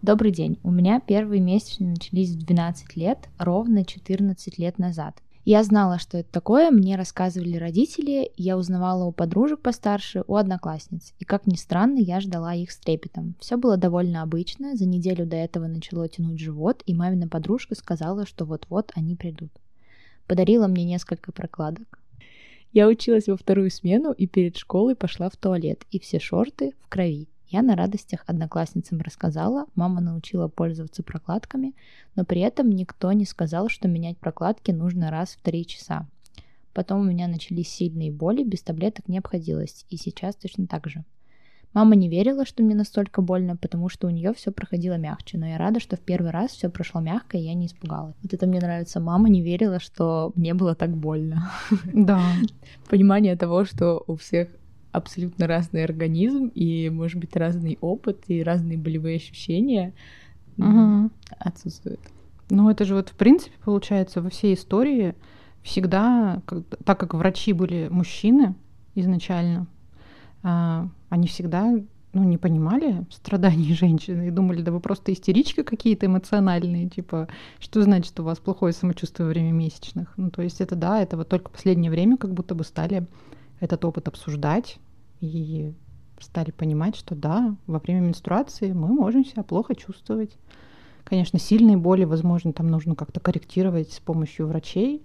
[0.00, 0.58] Добрый день.
[0.62, 5.20] У меня первые месячные начались в 12 лет, ровно 14 лет назад.
[5.44, 11.12] Я знала, что это такое, мне рассказывали родители, я узнавала у подружек постарше, у одноклассниц.
[11.18, 13.34] И как ни странно, я ждала их с трепетом.
[13.40, 18.26] Все было довольно обычно, за неделю до этого начало тянуть живот, и мамина подружка сказала,
[18.26, 19.50] что вот-вот они придут.
[20.26, 21.99] Подарила мне несколько прокладок.
[22.72, 26.88] Я училась во вторую смену и перед школой пошла в туалет, и все шорты в
[26.88, 27.28] крови.
[27.48, 31.74] Я на радостях одноклассницам рассказала, мама научила пользоваться прокладками,
[32.14, 36.08] но при этом никто не сказал, что менять прокладки нужно раз в три часа.
[36.72, 41.04] Потом у меня начались сильные боли, без таблеток не обходилось, и сейчас точно так же.
[41.72, 45.46] Мама не верила, что мне настолько больно, потому что у нее все проходило мягче, но
[45.46, 48.16] я рада, что в первый раз все прошло мягко, и я не испугалась.
[48.22, 48.98] Вот это мне нравится.
[48.98, 51.50] Мама не верила, что мне было так больно.
[51.92, 52.20] Да.
[52.88, 54.48] Понимание того, что у всех
[54.92, 59.92] абсолютно разный организм и, может быть, разный опыт и разные болевые ощущения
[60.58, 61.10] угу.
[61.38, 62.00] отсутствуют.
[62.50, 65.14] Ну, это же вот, в принципе, получается, во всей истории
[65.62, 66.42] всегда,
[66.84, 68.56] так как врачи были мужчины
[68.96, 69.68] изначально,
[70.42, 71.74] они всегда
[72.12, 77.82] ну, не понимали страданий женщины и думали, да вы просто истеричка какие-то эмоциональные, типа, что
[77.82, 80.12] значит у вас плохое самочувствие во время месячных?
[80.16, 83.06] Ну, то есть это да, это вот только последнее время как будто бы стали
[83.60, 84.78] этот опыт обсуждать
[85.20, 85.72] и
[86.18, 90.36] стали понимать, что да, во время менструации мы можем себя плохо чувствовать.
[91.04, 95.02] Конечно, сильные боли, возможно, там нужно как-то корректировать с помощью врачей,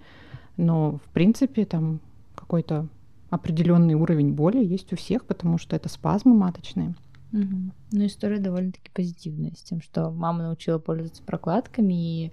[0.57, 1.99] но в принципе там
[2.35, 2.87] какой-то
[3.35, 6.95] определенный уровень боли есть у всех, потому что это спазмы маточные.
[7.31, 7.71] Угу.
[7.91, 12.31] Ну, история довольно-таки позитивная, с тем, что мама научила пользоваться прокладками и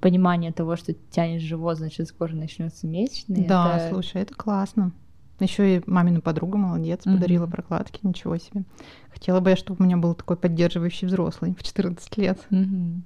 [0.00, 3.46] понимание того, что тянет живот, значит, скоро начнется месячный.
[3.46, 3.94] Да, это...
[3.94, 4.92] слушай, это классно.
[5.40, 7.14] Еще и мамина подруга молодец, mm-hmm.
[7.14, 8.64] подарила прокладки, ничего себе.
[9.12, 12.38] Хотела бы я, чтобы у меня был такой поддерживающий взрослый в 14 лет.
[12.50, 13.00] Mm-hmm.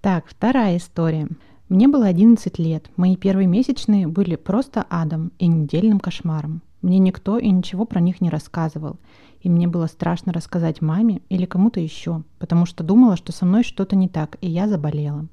[0.00, 1.28] Так, вторая история.
[1.70, 2.90] Мне было 11 лет.
[2.96, 6.60] Мои первые месячные были просто адом и недельным кошмаром.
[6.82, 8.98] Мне никто и ничего про них не рассказывал.
[9.40, 13.64] И мне было страшно рассказать маме или кому-то еще, потому что думала, что со мной
[13.64, 15.26] что-то не так, и я заболела.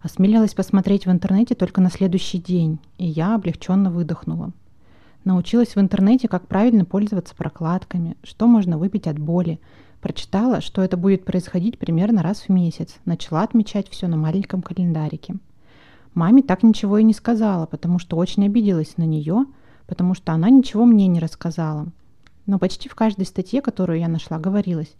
[0.00, 4.50] Осмелилась посмотреть в интернете только на следующий день, и я облегченно выдохнула.
[5.22, 9.60] Научилась в интернете, как правильно пользоваться прокладками, что можно выпить от боли.
[10.00, 12.96] Прочитала, что это будет происходить примерно раз в месяц.
[13.04, 15.36] Начала отмечать все на маленьком календарике.
[16.14, 19.46] Маме так ничего и не сказала, потому что очень обиделась на нее,
[19.86, 21.86] потому что она ничего мне не рассказала.
[22.46, 24.94] Но почти в каждой статье, которую я нашла, говорилось,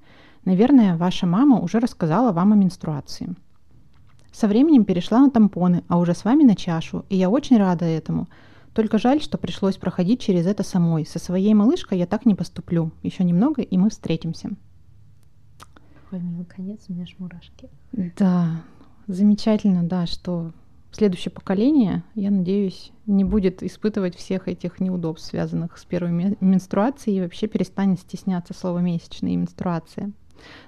[0.44, 3.34] наверное, ваша мама уже рассказала вам о менструации.
[4.32, 7.84] Со временем перешла на тампоны, а уже с вами на чашу, и я очень рада
[7.84, 8.28] этому–
[8.74, 11.04] только жаль, что пришлось проходить через это самой.
[11.04, 12.90] Со своей малышкой я так не поступлю.
[13.02, 14.50] Еще немного, и мы встретимся.
[16.10, 17.68] Ой, милый конец, у меня ж мурашки.
[17.92, 18.62] Да,
[19.06, 20.52] замечательно, да, что
[20.92, 27.20] следующее поколение, я надеюсь, не будет испытывать всех этих неудобств, связанных с первой менструацией, и
[27.20, 30.12] вообще перестанет стесняться слова месячные и менструация.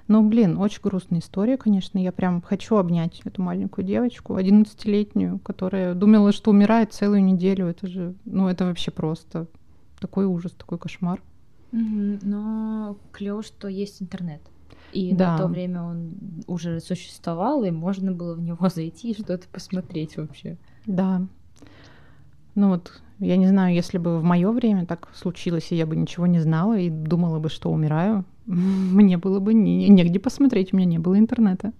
[0.07, 1.97] Ну, блин, очень грустная история, конечно.
[1.97, 7.67] Я прям хочу обнять эту маленькую девочку, 11-летнюю, которая думала, что умирает целую неделю.
[7.67, 9.47] Это же, ну, это вообще просто
[9.99, 11.21] такой ужас, такой кошмар.
[11.71, 14.41] Но клево, что есть интернет.
[14.95, 15.33] И да.
[15.33, 16.13] на то время он
[16.47, 20.57] уже существовал, и можно было в него зайти и что-то посмотреть вообще.
[20.85, 21.21] Да.
[22.55, 25.97] Ну вот, я не знаю, если бы в мое время так случилось, и я бы
[25.97, 30.77] ничего не знала и думала бы, что умираю, мне было бы не, негде посмотреть, у
[30.77, 31.73] меня не было интернета.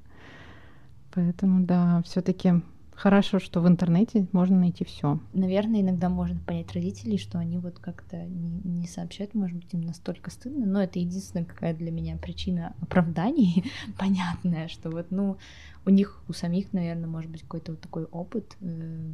[1.13, 2.56] Поэтому, да, все-таки
[2.95, 5.19] хорошо, что в интернете можно найти все.
[5.34, 9.81] Наверное, иногда можно понять родителей, что они вот как-то не, не сообщают, может быть, им
[9.81, 13.65] настолько стыдно, но это единственная какая для меня причина оправданий
[13.99, 15.38] понятная, что вот, ну,
[15.86, 18.58] у них, у самих, наверное, может быть какой-то вот такой опыт.
[18.62, 19.12] Э,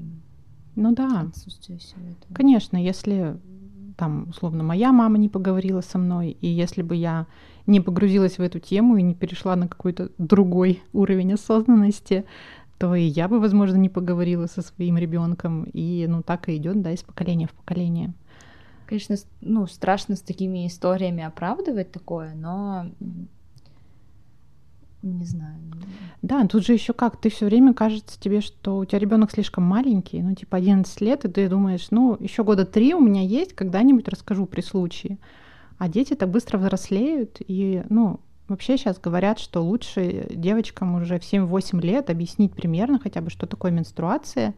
[0.76, 1.22] ну да.
[1.22, 2.34] Отсутствие всего этого.
[2.34, 3.38] Конечно, если
[3.98, 7.28] там, условно, моя мама не поговорила со мной, и если бы я
[7.68, 12.26] не погрузилась в эту тему и не перешла на какой-то другой уровень осознанности,
[12.82, 15.66] то и я бы, возможно, не поговорила со своим ребенком.
[15.66, 18.12] И ну так и идет, да, из поколения в поколение.
[18.88, 22.88] Конечно, ну, страшно с такими историями оправдывать такое, но
[25.04, 25.60] не знаю.
[26.24, 29.64] Да, тут же еще как, ты все время кажется тебе, что у тебя ребенок слишком
[29.64, 33.54] маленький, ну, типа 11 лет, и ты думаешь, ну, еще года три у меня есть,
[33.54, 35.20] когда-нибудь расскажу при случае.
[35.78, 41.24] А дети так быстро взрослеют, и, ну, вообще сейчас говорят, что лучше девочкам уже в
[41.24, 44.54] 7-8 лет объяснить примерно хотя бы, что такое менструация,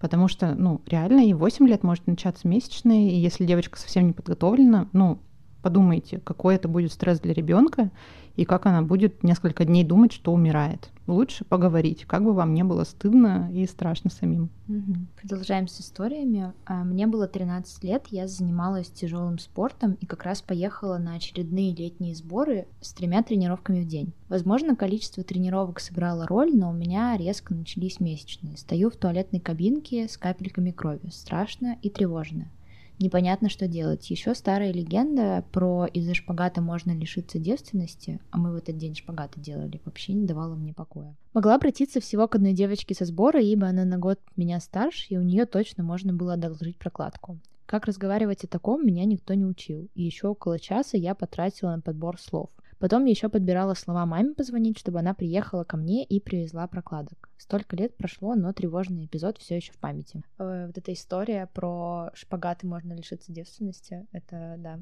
[0.00, 4.12] потому что, ну, реально и 8 лет может начаться месячные, и если девочка совсем не
[4.12, 5.18] подготовлена, ну,
[5.66, 7.90] подумайте, какой это будет стресс для ребенка,
[8.36, 10.90] и как она будет несколько дней думать, что умирает.
[11.08, 14.48] Лучше поговорить, как бы вам не было стыдно и страшно самим.
[14.68, 14.94] Угу.
[15.20, 16.52] Продолжаем с историями.
[16.66, 21.74] А, мне было 13 лет, я занималась тяжелым спортом и как раз поехала на очередные
[21.74, 24.12] летние сборы с тремя тренировками в день.
[24.28, 28.56] Возможно, количество тренировок сыграло роль, но у меня резко начались месячные.
[28.56, 31.10] Стою в туалетной кабинке с капельками крови.
[31.10, 32.52] Страшно и тревожно
[32.98, 34.10] непонятно, что делать.
[34.10, 39.40] Еще старая легенда про из-за шпагата можно лишиться девственности, а мы в этот день шпагаты
[39.40, 41.14] делали, вообще не давала мне покоя.
[41.34, 45.18] Могла обратиться всего к одной девочке со сбора, ибо она на год меня старше, и
[45.18, 47.38] у нее точно можно было одолжить прокладку.
[47.66, 51.80] Как разговаривать о таком, меня никто не учил, и еще около часа я потратила на
[51.80, 52.50] подбор слов.
[52.78, 57.30] Потом я еще подбирала слова маме позвонить, чтобы она приехала ко мне и привезла прокладок.
[57.38, 60.22] Столько лет прошло, но тревожный эпизод все еще в памяти.
[60.38, 64.78] Э, вот эта история про шпагаты можно лишиться девственности, это да.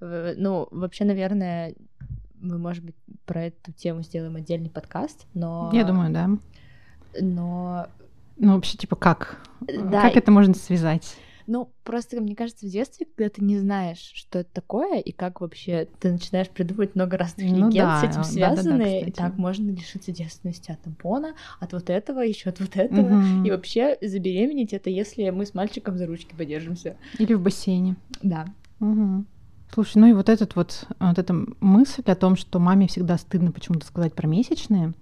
[0.00, 1.74] Ну, вообще, наверное,
[2.34, 5.70] мы, может быть, про эту тему сделаем отдельный подкаст, но...
[5.72, 6.30] Я думаю, да.
[7.20, 7.88] Но...
[8.36, 9.40] Ну, вообще, типа, как?
[9.60, 10.02] Да.
[10.02, 11.16] Как это можно связать?
[11.46, 15.40] Ну, просто, мне кажется, в детстве, когда ты не знаешь, что это такое, и как
[15.40, 18.98] вообще ты начинаешь придумывать много разных ну, легенд да, с этим связаны, да, да, да,
[18.98, 23.18] и так можно лишиться девственности от тампона, от вот этого, еще от вот этого.
[23.18, 23.46] Угу.
[23.46, 26.96] И вообще забеременеть это если мы с мальчиком за ручки подержимся.
[27.18, 27.96] Или в бассейне.
[28.22, 28.46] Да.
[28.80, 29.24] Угу.
[29.72, 33.50] Слушай, ну и вот этот вот, вот эта мысль о том, что маме всегда стыдно
[33.50, 34.94] почему-то сказать про месячные,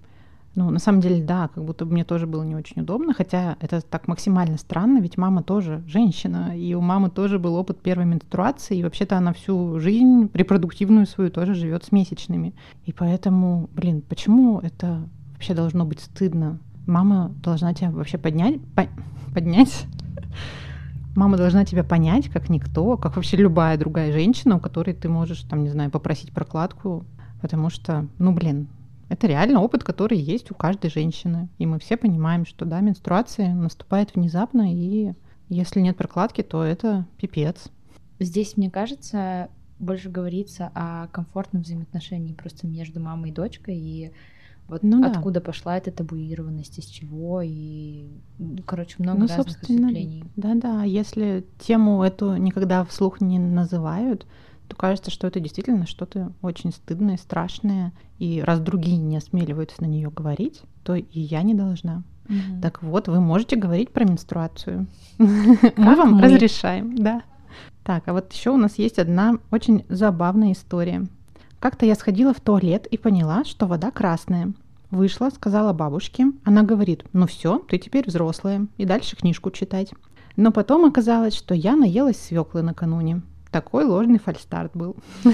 [0.55, 3.57] ну, на самом деле, да, как будто бы мне тоже было не очень удобно, хотя
[3.59, 8.05] это так максимально странно, ведь мама тоже женщина, и у мамы тоже был опыт первой
[8.05, 12.53] менструации, и вообще-то она всю жизнь репродуктивную свою тоже живет с месячными.
[12.85, 16.59] И поэтому, блин, почему это вообще должно быть стыдно?
[16.85, 18.87] Мама должна тебя вообще поднять, по,
[19.33, 19.87] поднять.
[21.15, 25.41] Мама должна тебя понять, как никто, как вообще любая другая женщина, у которой ты можешь,
[25.41, 27.05] там, не знаю, попросить прокладку,
[27.41, 28.67] потому что, ну, блин,
[29.13, 31.47] это реально опыт, который есть у каждой женщины.
[31.59, 35.13] И мы все понимаем, что да, менструация наступает внезапно, и
[35.49, 37.67] если нет прокладки, то это пипец.
[38.19, 44.11] Здесь, мне кажется, больше говорится о комфортном взаимоотношении просто между мамой и дочкой, и
[44.67, 45.11] вот Ну да.
[45.11, 48.07] откуда пошла эта табуированность, из чего, и,
[48.39, 49.91] ну, короче, много Ну, разных собственно.
[50.35, 54.25] Да-да, если тему эту никогда вслух не называют,
[54.73, 57.93] то кажется, что это действительно что-то очень стыдное, страшное.
[58.17, 62.03] И раз другие не осмеливаются на нее говорить, то и я не должна.
[62.27, 62.61] Мгм.
[62.61, 64.87] Так вот, вы можете говорить про менструацию.
[65.19, 67.21] Мы вам разрешаем, да.
[67.83, 71.05] Так, а вот еще у нас есть одна очень забавная история.
[71.59, 74.53] Как-то я сходила в туалет и поняла, что вода красная.
[74.89, 76.31] Вышла, сказала бабушке.
[76.43, 79.91] Она говорит, ну все, ты теперь взрослая, и дальше книжку читать.
[80.35, 83.21] Но потом оказалось, что я наелась свеклы накануне.
[83.53, 84.97] Такой ложный фальстарт был.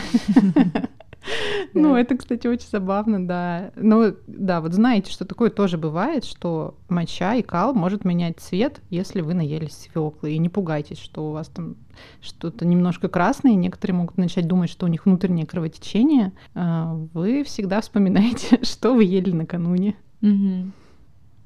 [1.74, 3.72] Ну, это, кстати, очень забавно, да.
[3.76, 8.82] Ну, да, вот знаете, что такое тоже бывает, что моча и кал может менять цвет,
[8.90, 10.32] если вы наелись свеклы.
[10.32, 11.76] И не пугайтесь, что у вас там
[12.22, 13.54] что-то немножко красное.
[13.54, 16.32] Некоторые могут начать думать, что у них внутреннее кровотечение.
[16.56, 19.96] А, Вы всегда вспоминаете, что вы ели накануне.
[20.22, 20.72] Мгм.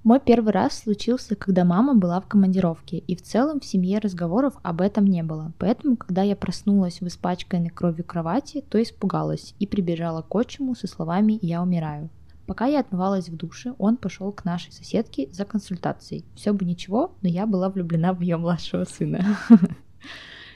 [0.04, 4.54] Мой первый раз случился, когда мама была в командировке, и в целом в семье разговоров
[4.62, 5.54] об этом не было.
[5.60, 10.88] Поэтому, когда я проснулась в испачканной кровью кровати, то испугалась и прибежала к отчиму со
[10.88, 12.10] словами «я умираю».
[12.46, 16.26] Пока я отмывалась в душе, он пошел к нашей соседке за консультацией.
[16.36, 19.38] Все бы ничего, но я была влюблена в ее младшего сына.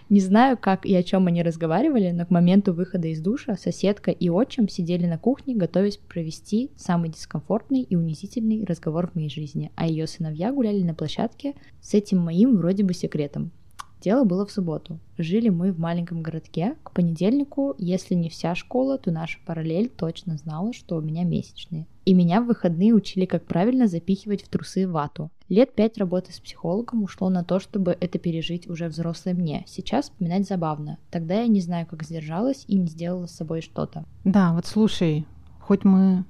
[0.09, 4.09] Не знаю, как и о чем они разговаривали, но к моменту выхода из душа соседка
[4.09, 9.69] и отчим сидели на кухне, готовясь провести самый дискомфортный и унизительный разговор в моей жизни,
[9.75, 13.51] а ее сыновья гуляли на площадке с этим моим вроде бы секретом.
[14.01, 14.99] Дело было в субботу.
[15.17, 16.75] Жили мы в маленьком городке.
[16.83, 21.87] К понедельнику, если не вся школа, то наша параллель точно знала, что у меня месячные.
[22.05, 25.29] И меня в выходные учили, как правильно запихивать в трусы вату.
[25.49, 29.63] Лет пять работы с психологом ушло на то, чтобы это пережить уже взрослой мне.
[29.67, 30.99] Сейчас вспоминать забавно.
[31.09, 34.05] Тогда я не знаю, как сдержалась и не сделала с собой что-то.
[34.23, 35.25] Да, вот слушай,
[35.59, 36.23] хоть мы...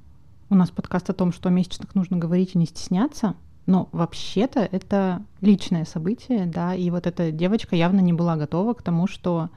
[0.50, 3.36] У нас подкаст о том, что о месячных нужно говорить и не стесняться,
[3.68, 8.82] но вообще-то это личное событие, да, и вот эта девочка явно не была готова к
[8.82, 9.50] тому, что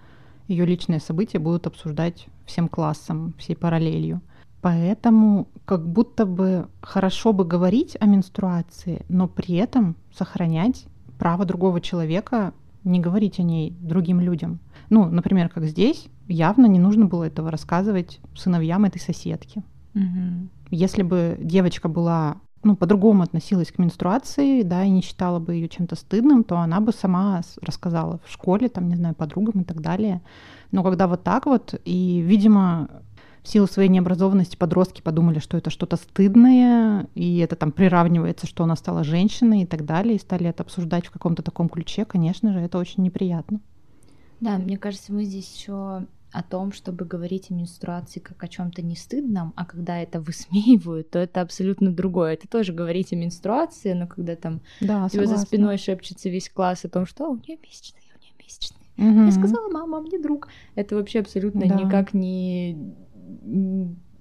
[0.49, 4.21] ее личное событие будут обсуждать всем классом, всей параллелью.
[4.61, 10.85] Поэтому как будто бы хорошо бы говорить о менструации, но при этом сохранять
[11.19, 12.53] право другого человека
[12.83, 14.59] не говорить о ней другим людям.
[14.91, 19.63] Ну, например, как здесь, явно не нужно было этого рассказывать сыновьям этой соседки.
[20.71, 25.69] Если бы девочка была ну, по-другому относилась к менструации, да, и не считала бы ее
[25.69, 29.81] чем-то стыдным, то она бы сама рассказала в школе, там, не знаю, подругам и так
[29.81, 30.21] далее.
[30.71, 32.89] Но когда вот так вот, и, видимо,
[33.43, 38.65] в силу своей необразованности подростки подумали, что это что-то стыдное, и это там приравнивается, что
[38.65, 42.53] она стала женщиной и так далее, и стали это обсуждать в каком-то таком ключе, конечно
[42.53, 43.61] же, это очень неприятно.
[44.41, 48.83] Да, мне кажется, мы здесь еще о том, чтобы говорить о менструации как о чем-то
[48.83, 52.35] не стыдном, а когда это высмеивают, то это абсолютно другое.
[52.35, 56.85] Это тоже говорить о менструации, но когда там Да, тебя за спиной шепчется весь класс
[56.85, 58.81] о том, что «А, у нее месячные, у нее месячные.
[58.97, 59.27] Мгм.
[59.27, 60.49] Я сказала, мама, а мне друг.
[60.75, 61.75] Это вообще абсолютно Да.
[61.75, 62.77] никак не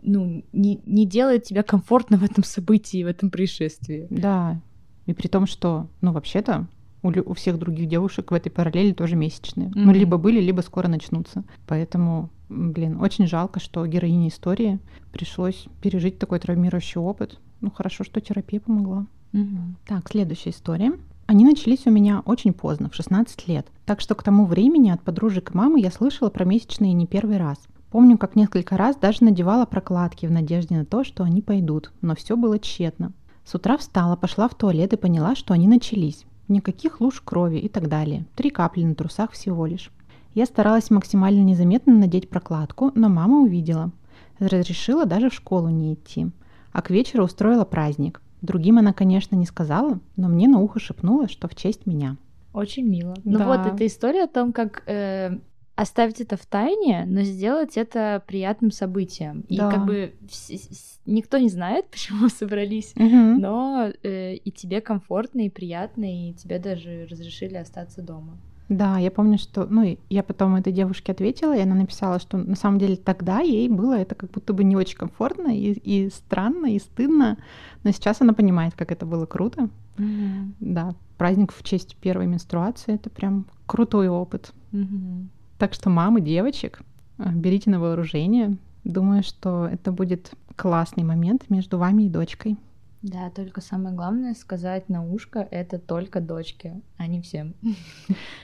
[0.01, 4.07] ну, не, не делает тебя комфортно в этом событии, в этом происшествии.
[4.09, 4.61] Да,
[5.05, 6.67] и при том, что, ну, вообще-то,
[7.03, 9.71] у, у всех других девушек в этой параллели тоже месячные.
[9.73, 9.91] Ну, Мгм.
[9.93, 11.43] либо были, либо скоро начнутся.
[11.67, 14.79] Поэтому, блин, очень жалко, что героине истории
[15.11, 17.39] пришлось пережить такой травмирующий опыт.
[17.61, 19.05] Ну, хорошо, что терапия помогла.
[19.87, 20.93] Так, следующая история.
[21.27, 23.67] Они начались у меня очень поздно, в 16 лет.
[23.85, 27.37] Так что к тому времени от подружек и мамы я слышала про месячные не первый
[27.37, 27.59] раз.
[27.91, 32.15] Помню, как несколько раз даже надевала прокладки в надежде на то, что они пойдут, но
[32.15, 33.13] все было тщетно.
[33.45, 36.25] С утра встала, пошла в туалет и поняла, что они начались.
[36.49, 38.25] Никаких луж крови и так далее.
[38.35, 39.91] Три капли на трусах всего лишь.
[40.33, 43.91] Я старалась максимально незаметно надеть прокладку, но мама увидела.
[44.39, 46.27] Разрешила даже в школу не идти.
[46.71, 48.21] А к вечеру устроила праздник.
[48.41, 52.17] Другим она, конечно, не сказала, но мне на ухо шепнула, что в честь меня.
[52.53, 53.15] Очень мило.
[53.23, 53.45] Ну Да.
[53.45, 55.37] вот, эта история о том, как э,
[55.81, 59.41] оставить это в тайне, но сделать это приятным событием.
[59.47, 59.71] И Да.
[59.71, 60.13] как бы
[61.05, 63.39] никто не знает, почему собрались, Мгм.
[63.39, 68.37] но э, и тебе комфортно и приятно, и тебе даже разрешили остаться дома.
[68.67, 72.37] Да, я помню, что, ну, и я потом этой девушке ответила, и она написала, что
[72.37, 76.09] на самом деле тогда ей было это как будто бы не очень комфортно и, и
[76.09, 77.37] странно, и стыдно,
[77.83, 79.69] но сейчас она понимает, как это было круто.
[80.59, 84.53] Да, праздник в честь первой менструации— это прям крутой опыт.
[84.71, 85.31] Мгм.
[85.59, 86.81] Так что мамы девочек,
[87.17, 88.57] э, берите на вооружение.
[88.85, 92.57] Думаю, что это будет классный момент между вами и дочкой.
[93.01, 97.53] Да, только самое главное сказать на ушко это только дочке, а не всем.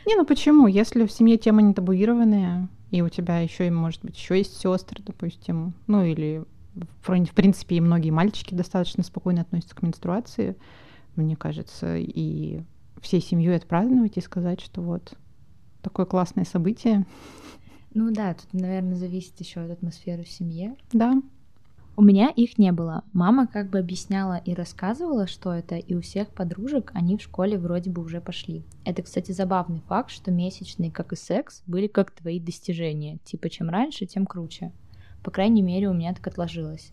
[0.05, 0.67] Не, ну почему?
[0.67, 4.57] Если в семье тема не табуированная, и у тебя еще и, может быть, еще есть
[4.57, 6.43] сестры, допустим, ну или
[7.01, 10.57] в принципе и многие мальчики достаточно спокойно относятся к менструации,
[11.15, 12.61] мне кажется, и
[13.01, 15.15] всей семьей отпраздновать и сказать, что вот
[15.85, 17.05] такое классное событие.
[17.93, 20.75] Ну да, тут, наверное, зависит еще от атмосферы в семье.
[20.91, 21.21] Да.
[21.95, 23.05] У меня их не было.
[23.13, 27.57] Мама как бы объясняла и рассказывала, что это, и у всех подружек они в школе
[27.57, 28.65] вроде бы уже пошли.
[28.83, 33.19] Это, кстати, забавный факт, что месячные, как и секс, были как твои достижения.
[33.23, 34.73] Типа, чем раньше, тем круче.
[35.23, 36.91] По крайней мере, у меня так отложилось.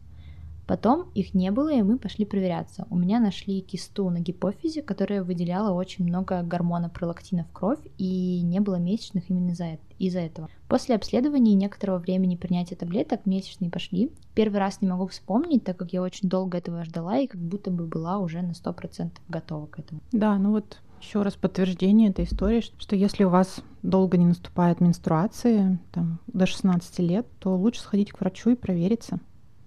[0.66, 2.86] Потом их не было, и мы пошли проверяться.
[2.90, 8.40] У меня нашли кисту на гипофизе, которая выделяла очень много гормона пролактина в кровь, и
[8.42, 10.48] не было месячных именно из-за из этого.
[10.68, 14.10] После обследования и некоторого времени принятия таблеток месячные пошли.
[14.34, 17.70] Первый раз не могу вспомнить, так как я очень долго этого ждала и как будто
[17.70, 20.00] бы была уже на 100% готова к этому.
[20.10, 24.80] Да, ну вот еще раз подтверждение этой истории, что если у вас долго не наступает
[24.80, 29.20] менструации, там, до 16 лет, то лучше сходить к врачу и провериться.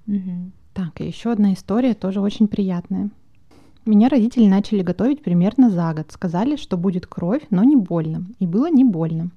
[0.08, 0.52] Угу.
[0.76, 3.10] Так, и еще одна история, тоже очень приятная.
[3.86, 6.12] Меня родители начали готовить примерно за год.
[6.12, 8.26] Сказали, что будет кровь, но не больно.
[8.40, 9.30] И было не больно.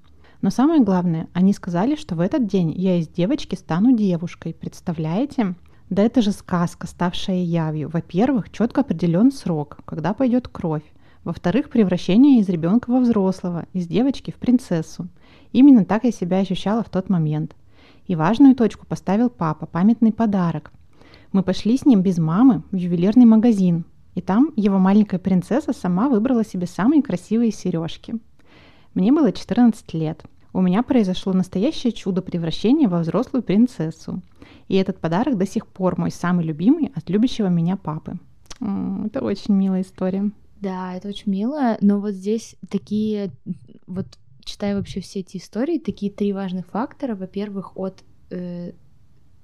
[0.43, 4.53] Но самое главное, они сказали, что в этот день я из девочки стану девушкой.
[4.53, 5.55] Представляете?
[5.91, 7.89] Да это же сказка, ставшая явью.
[7.89, 10.83] Во-первых, четко определен срок, когда пойдет кровь.
[11.23, 15.07] Во-вторых, превращение из ребенка во взрослого, из девочки в принцессу.
[15.53, 17.55] Именно так я себя ощущала в тот момент.
[18.09, 20.73] И важную точку поставил папа, памятный подарок.
[21.33, 26.09] Мы пошли с ним без мамы в ювелирный магазин, и там его маленькая принцесса сама
[26.09, 28.17] выбрала себе самые красивые сережки.
[28.95, 30.25] Мне было 14 лет.
[30.53, 34.23] У меня произошло настоящее чудо превращения во взрослую принцессу.
[34.67, 38.19] И этот подарок до сих пор мой самый любимый от любящего меня папы.
[38.61, 40.31] Это очень милая история.
[40.61, 43.31] Да, это очень мило, но вот здесь такие,
[43.87, 44.07] вот
[44.43, 47.15] читая вообще все эти истории, такие три важных фактора.
[47.15, 48.73] Во-первых, от э,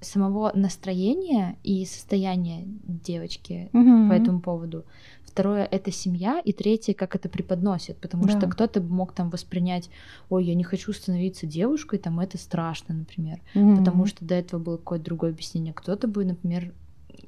[0.01, 4.09] самого настроения и состояния девочки угу.
[4.09, 4.85] по этому поводу.
[5.23, 8.37] Второе это семья, и третье, как это преподносит, потому да.
[8.37, 9.89] что кто-то мог там воспринять,
[10.29, 13.75] ой, я не хочу становиться девушкой, там это страшно, например, угу.
[13.77, 15.73] потому что до этого было какое-то другое объяснение.
[15.73, 16.71] Кто-то бы, например,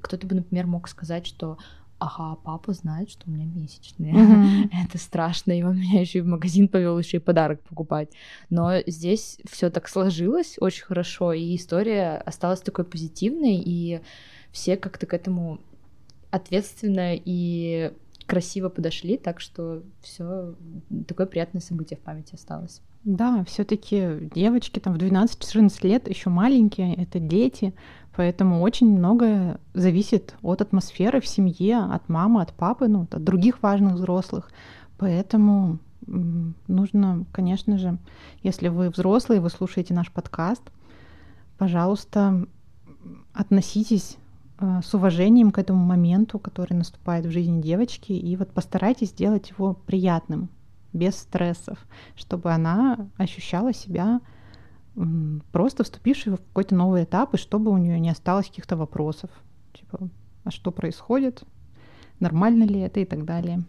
[0.02, 1.58] кто-то бы, например, мог сказать, что
[2.00, 4.14] ага, папа знает, что у меня месячные.
[4.14, 4.70] Mm-hmm.
[4.86, 8.10] Это страшно, и он меня еще и в магазин повел еще и подарок покупать.
[8.50, 14.02] Но здесь все так сложилось очень хорошо, и история осталась такой позитивной, и
[14.52, 15.60] все как-то к этому
[16.32, 17.94] ответственно и
[18.26, 20.56] красиво подошли, так что все
[21.08, 22.82] такое приятное событие в памяти осталось.
[23.04, 27.74] Да, все-таки девочки там в 12-14 лет еще маленькие, это дети,
[28.18, 33.62] Поэтому очень многое зависит от атмосферы в семье, от мамы, от папы, ну, от других
[33.62, 34.50] важных взрослых.
[34.98, 38.00] Поэтому нужно, конечно же,
[38.42, 40.64] если вы взрослые, вы слушаете наш подкаст,
[41.60, 42.48] пожалуйста,
[43.34, 44.18] относитесь
[44.60, 49.52] э, с уважением к этому моменту, который наступает в жизни девочки, и вот постарайтесь сделать
[49.52, 50.50] его приятным,
[50.92, 51.78] без стрессов,
[52.16, 54.22] чтобы она ощущала себя
[55.52, 59.30] просто вступивший в какой-то новый этап, и чтобы у нее не осталось каких-то вопросов.
[59.74, 60.10] Типа,
[60.44, 61.44] а что происходит?
[62.20, 63.64] Нормально ли это и так далее.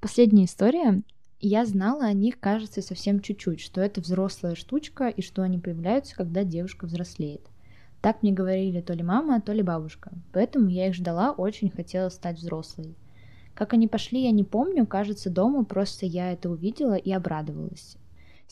[0.00, 1.02] Последняя история.
[1.44, 6.14] Я знала о них, кажется, совсем чуть-чуть, что это взрослая штучка и что они появляются,
[6.14, 7.42] когда девушка взрослеет.
[8.00, 10.12] Так мне говорили то ли мама, то ли бабушка.
[10.32, 12.96] Поэтому я их ждала, очень хотела стать взрослой.
[13.54, 17.96] Как они пошли, я не помню, кажется, дома просто я это увидела и обрадовалась.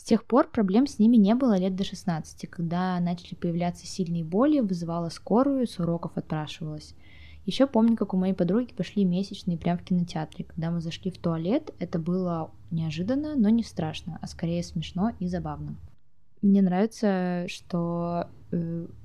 [0.00, 4.24] С тех пор проблем с ними не было лет до 16, когда начали появляться сильные
[4.24, 6.94] боли, вызывала скорую, с уроков отпрашивалась.
[7.44, 10.46] Еще помню, как у моей подруги пошли месячные прямо в кинотеатре.
[10.46, 15.28] Когда мы зашли в туалет, это было неожиданно, но не страшно, а скорее смешно и
[15.28, 15.76] забавно.
[16.40, 18.30] Мне нравится, что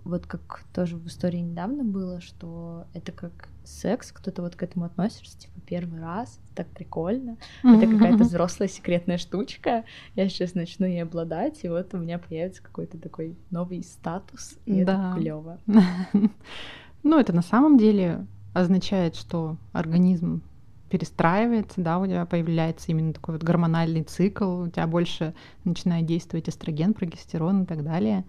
[0.03, 4.85] вот как тоже в истории недавно было, что это как секс, кто-то вот к этому
[4.85, 9.83] относится, типа первый раз, так прикольно, это какая-то взрослая секретная штучка,
[10.15, 14.83] я сейчас начну ей обладать, и вот у меня появится какой-то такой новый статус, и
[14.83, 15.11] да.
[15.11, 15.59] это клево.
[17.07, 18.25] Ну, это на самом деле
[18.55, 20.41] означает, что организм
[20.89, 25.35] перестраивается, да, у тебя появляется именно такой вот гормональный цикл, у тебя больше
[25.65, 28.25] начинает действовать эстроген, прогестерон и так далее.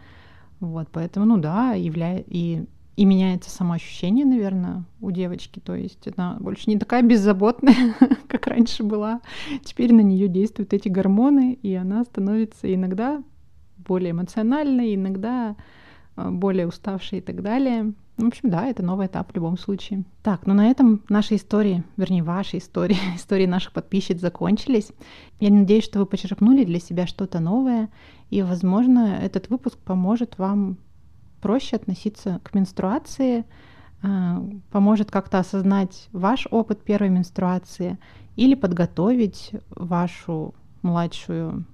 [0.61, 2.19] Вот, поэтому, ну да, явля...
[2.27, 2.65] и
[2.97, 5.61] и меняется самоощущение, наверное, у девочки.
[5.61, 7.95] То есть она больше не такая беззаботная,
[8.29, 9.21] как раньше была.
[9.63, 13.23] Теперь на нее действуют эти гормоны, и она становится иногда
[13.77, 15.57] более эмоциональной, иногда
[16.17, 17.93] а, более уставшей и так далее.
[18.17, 20.05] В общем, да, это новый этап в любом случае.
[20.23, 24.91] Так, ну на этом наши истории, вернее, ваши истории, истории наших подписчиц закончились.
[25.39, 27.91] Я надеюсь, что вы почерпнули для себя что-то новое,
[28.31, 30.79] и, возможно, этот выпуск поможет вам
[31.43, 33.45] проще относиться к менструации,
[34.03, 37.99] а, поможет как-то осознать ваш опыт первой менструации
[38.35, 41.67] или подготовить вашу младшую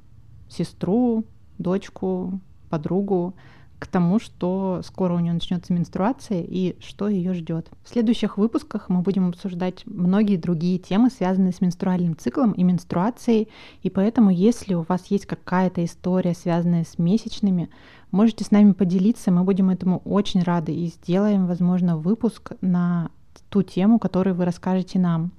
[0.49, 1.25] сестру,
[1.59, 3.35] дочку, подругу
[3.83, 7.69] к тому, что скоро у нее начнется менструация и что ее ждет.
[7.83, 13.49] В следующих выпусках мы будем обсуждать многие другие темы, связанные с менструальным циклом и менструацией.
[13.83, 17.71] И поэтому, если у вас есть какая-то история, связанная с месячными,
[18.13, 19.33] можете с нами поделиться.
[19.33, 23.11] Мы будем этому очень рады и сделаем, возможно, выпуск на
[23.51, 25.33] ту тему, которую вы расскажете нам.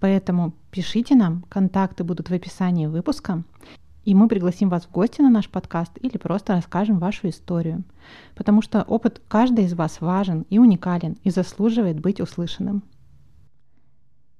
[0.00, 3.44] Поэтому пишите нам, контакты будут в описании выпуска
[4.04, 7.84] и мы пригласим вас в гости на наш подкаст или просто расскажем вашу историю.
[8.34, 12.82] Потому что опыт каждой из вас важен и уникален и заслуживает быть услышанным.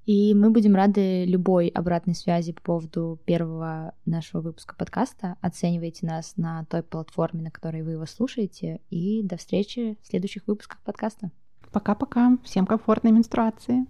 [0.05, 5.37] И мы будем рады любой обратной связи по поводу первого нашего выпуска подкаста.
[5.41, 8.81] Оценивайте нас на той платформе, на которой вы его слушаете.
[8.91, 11.31] И до встречи в следующих выпусках подкаста.
[11.71, 12.37] Пока-пока.
[12.43, 13.87] Всем комфортной менструации.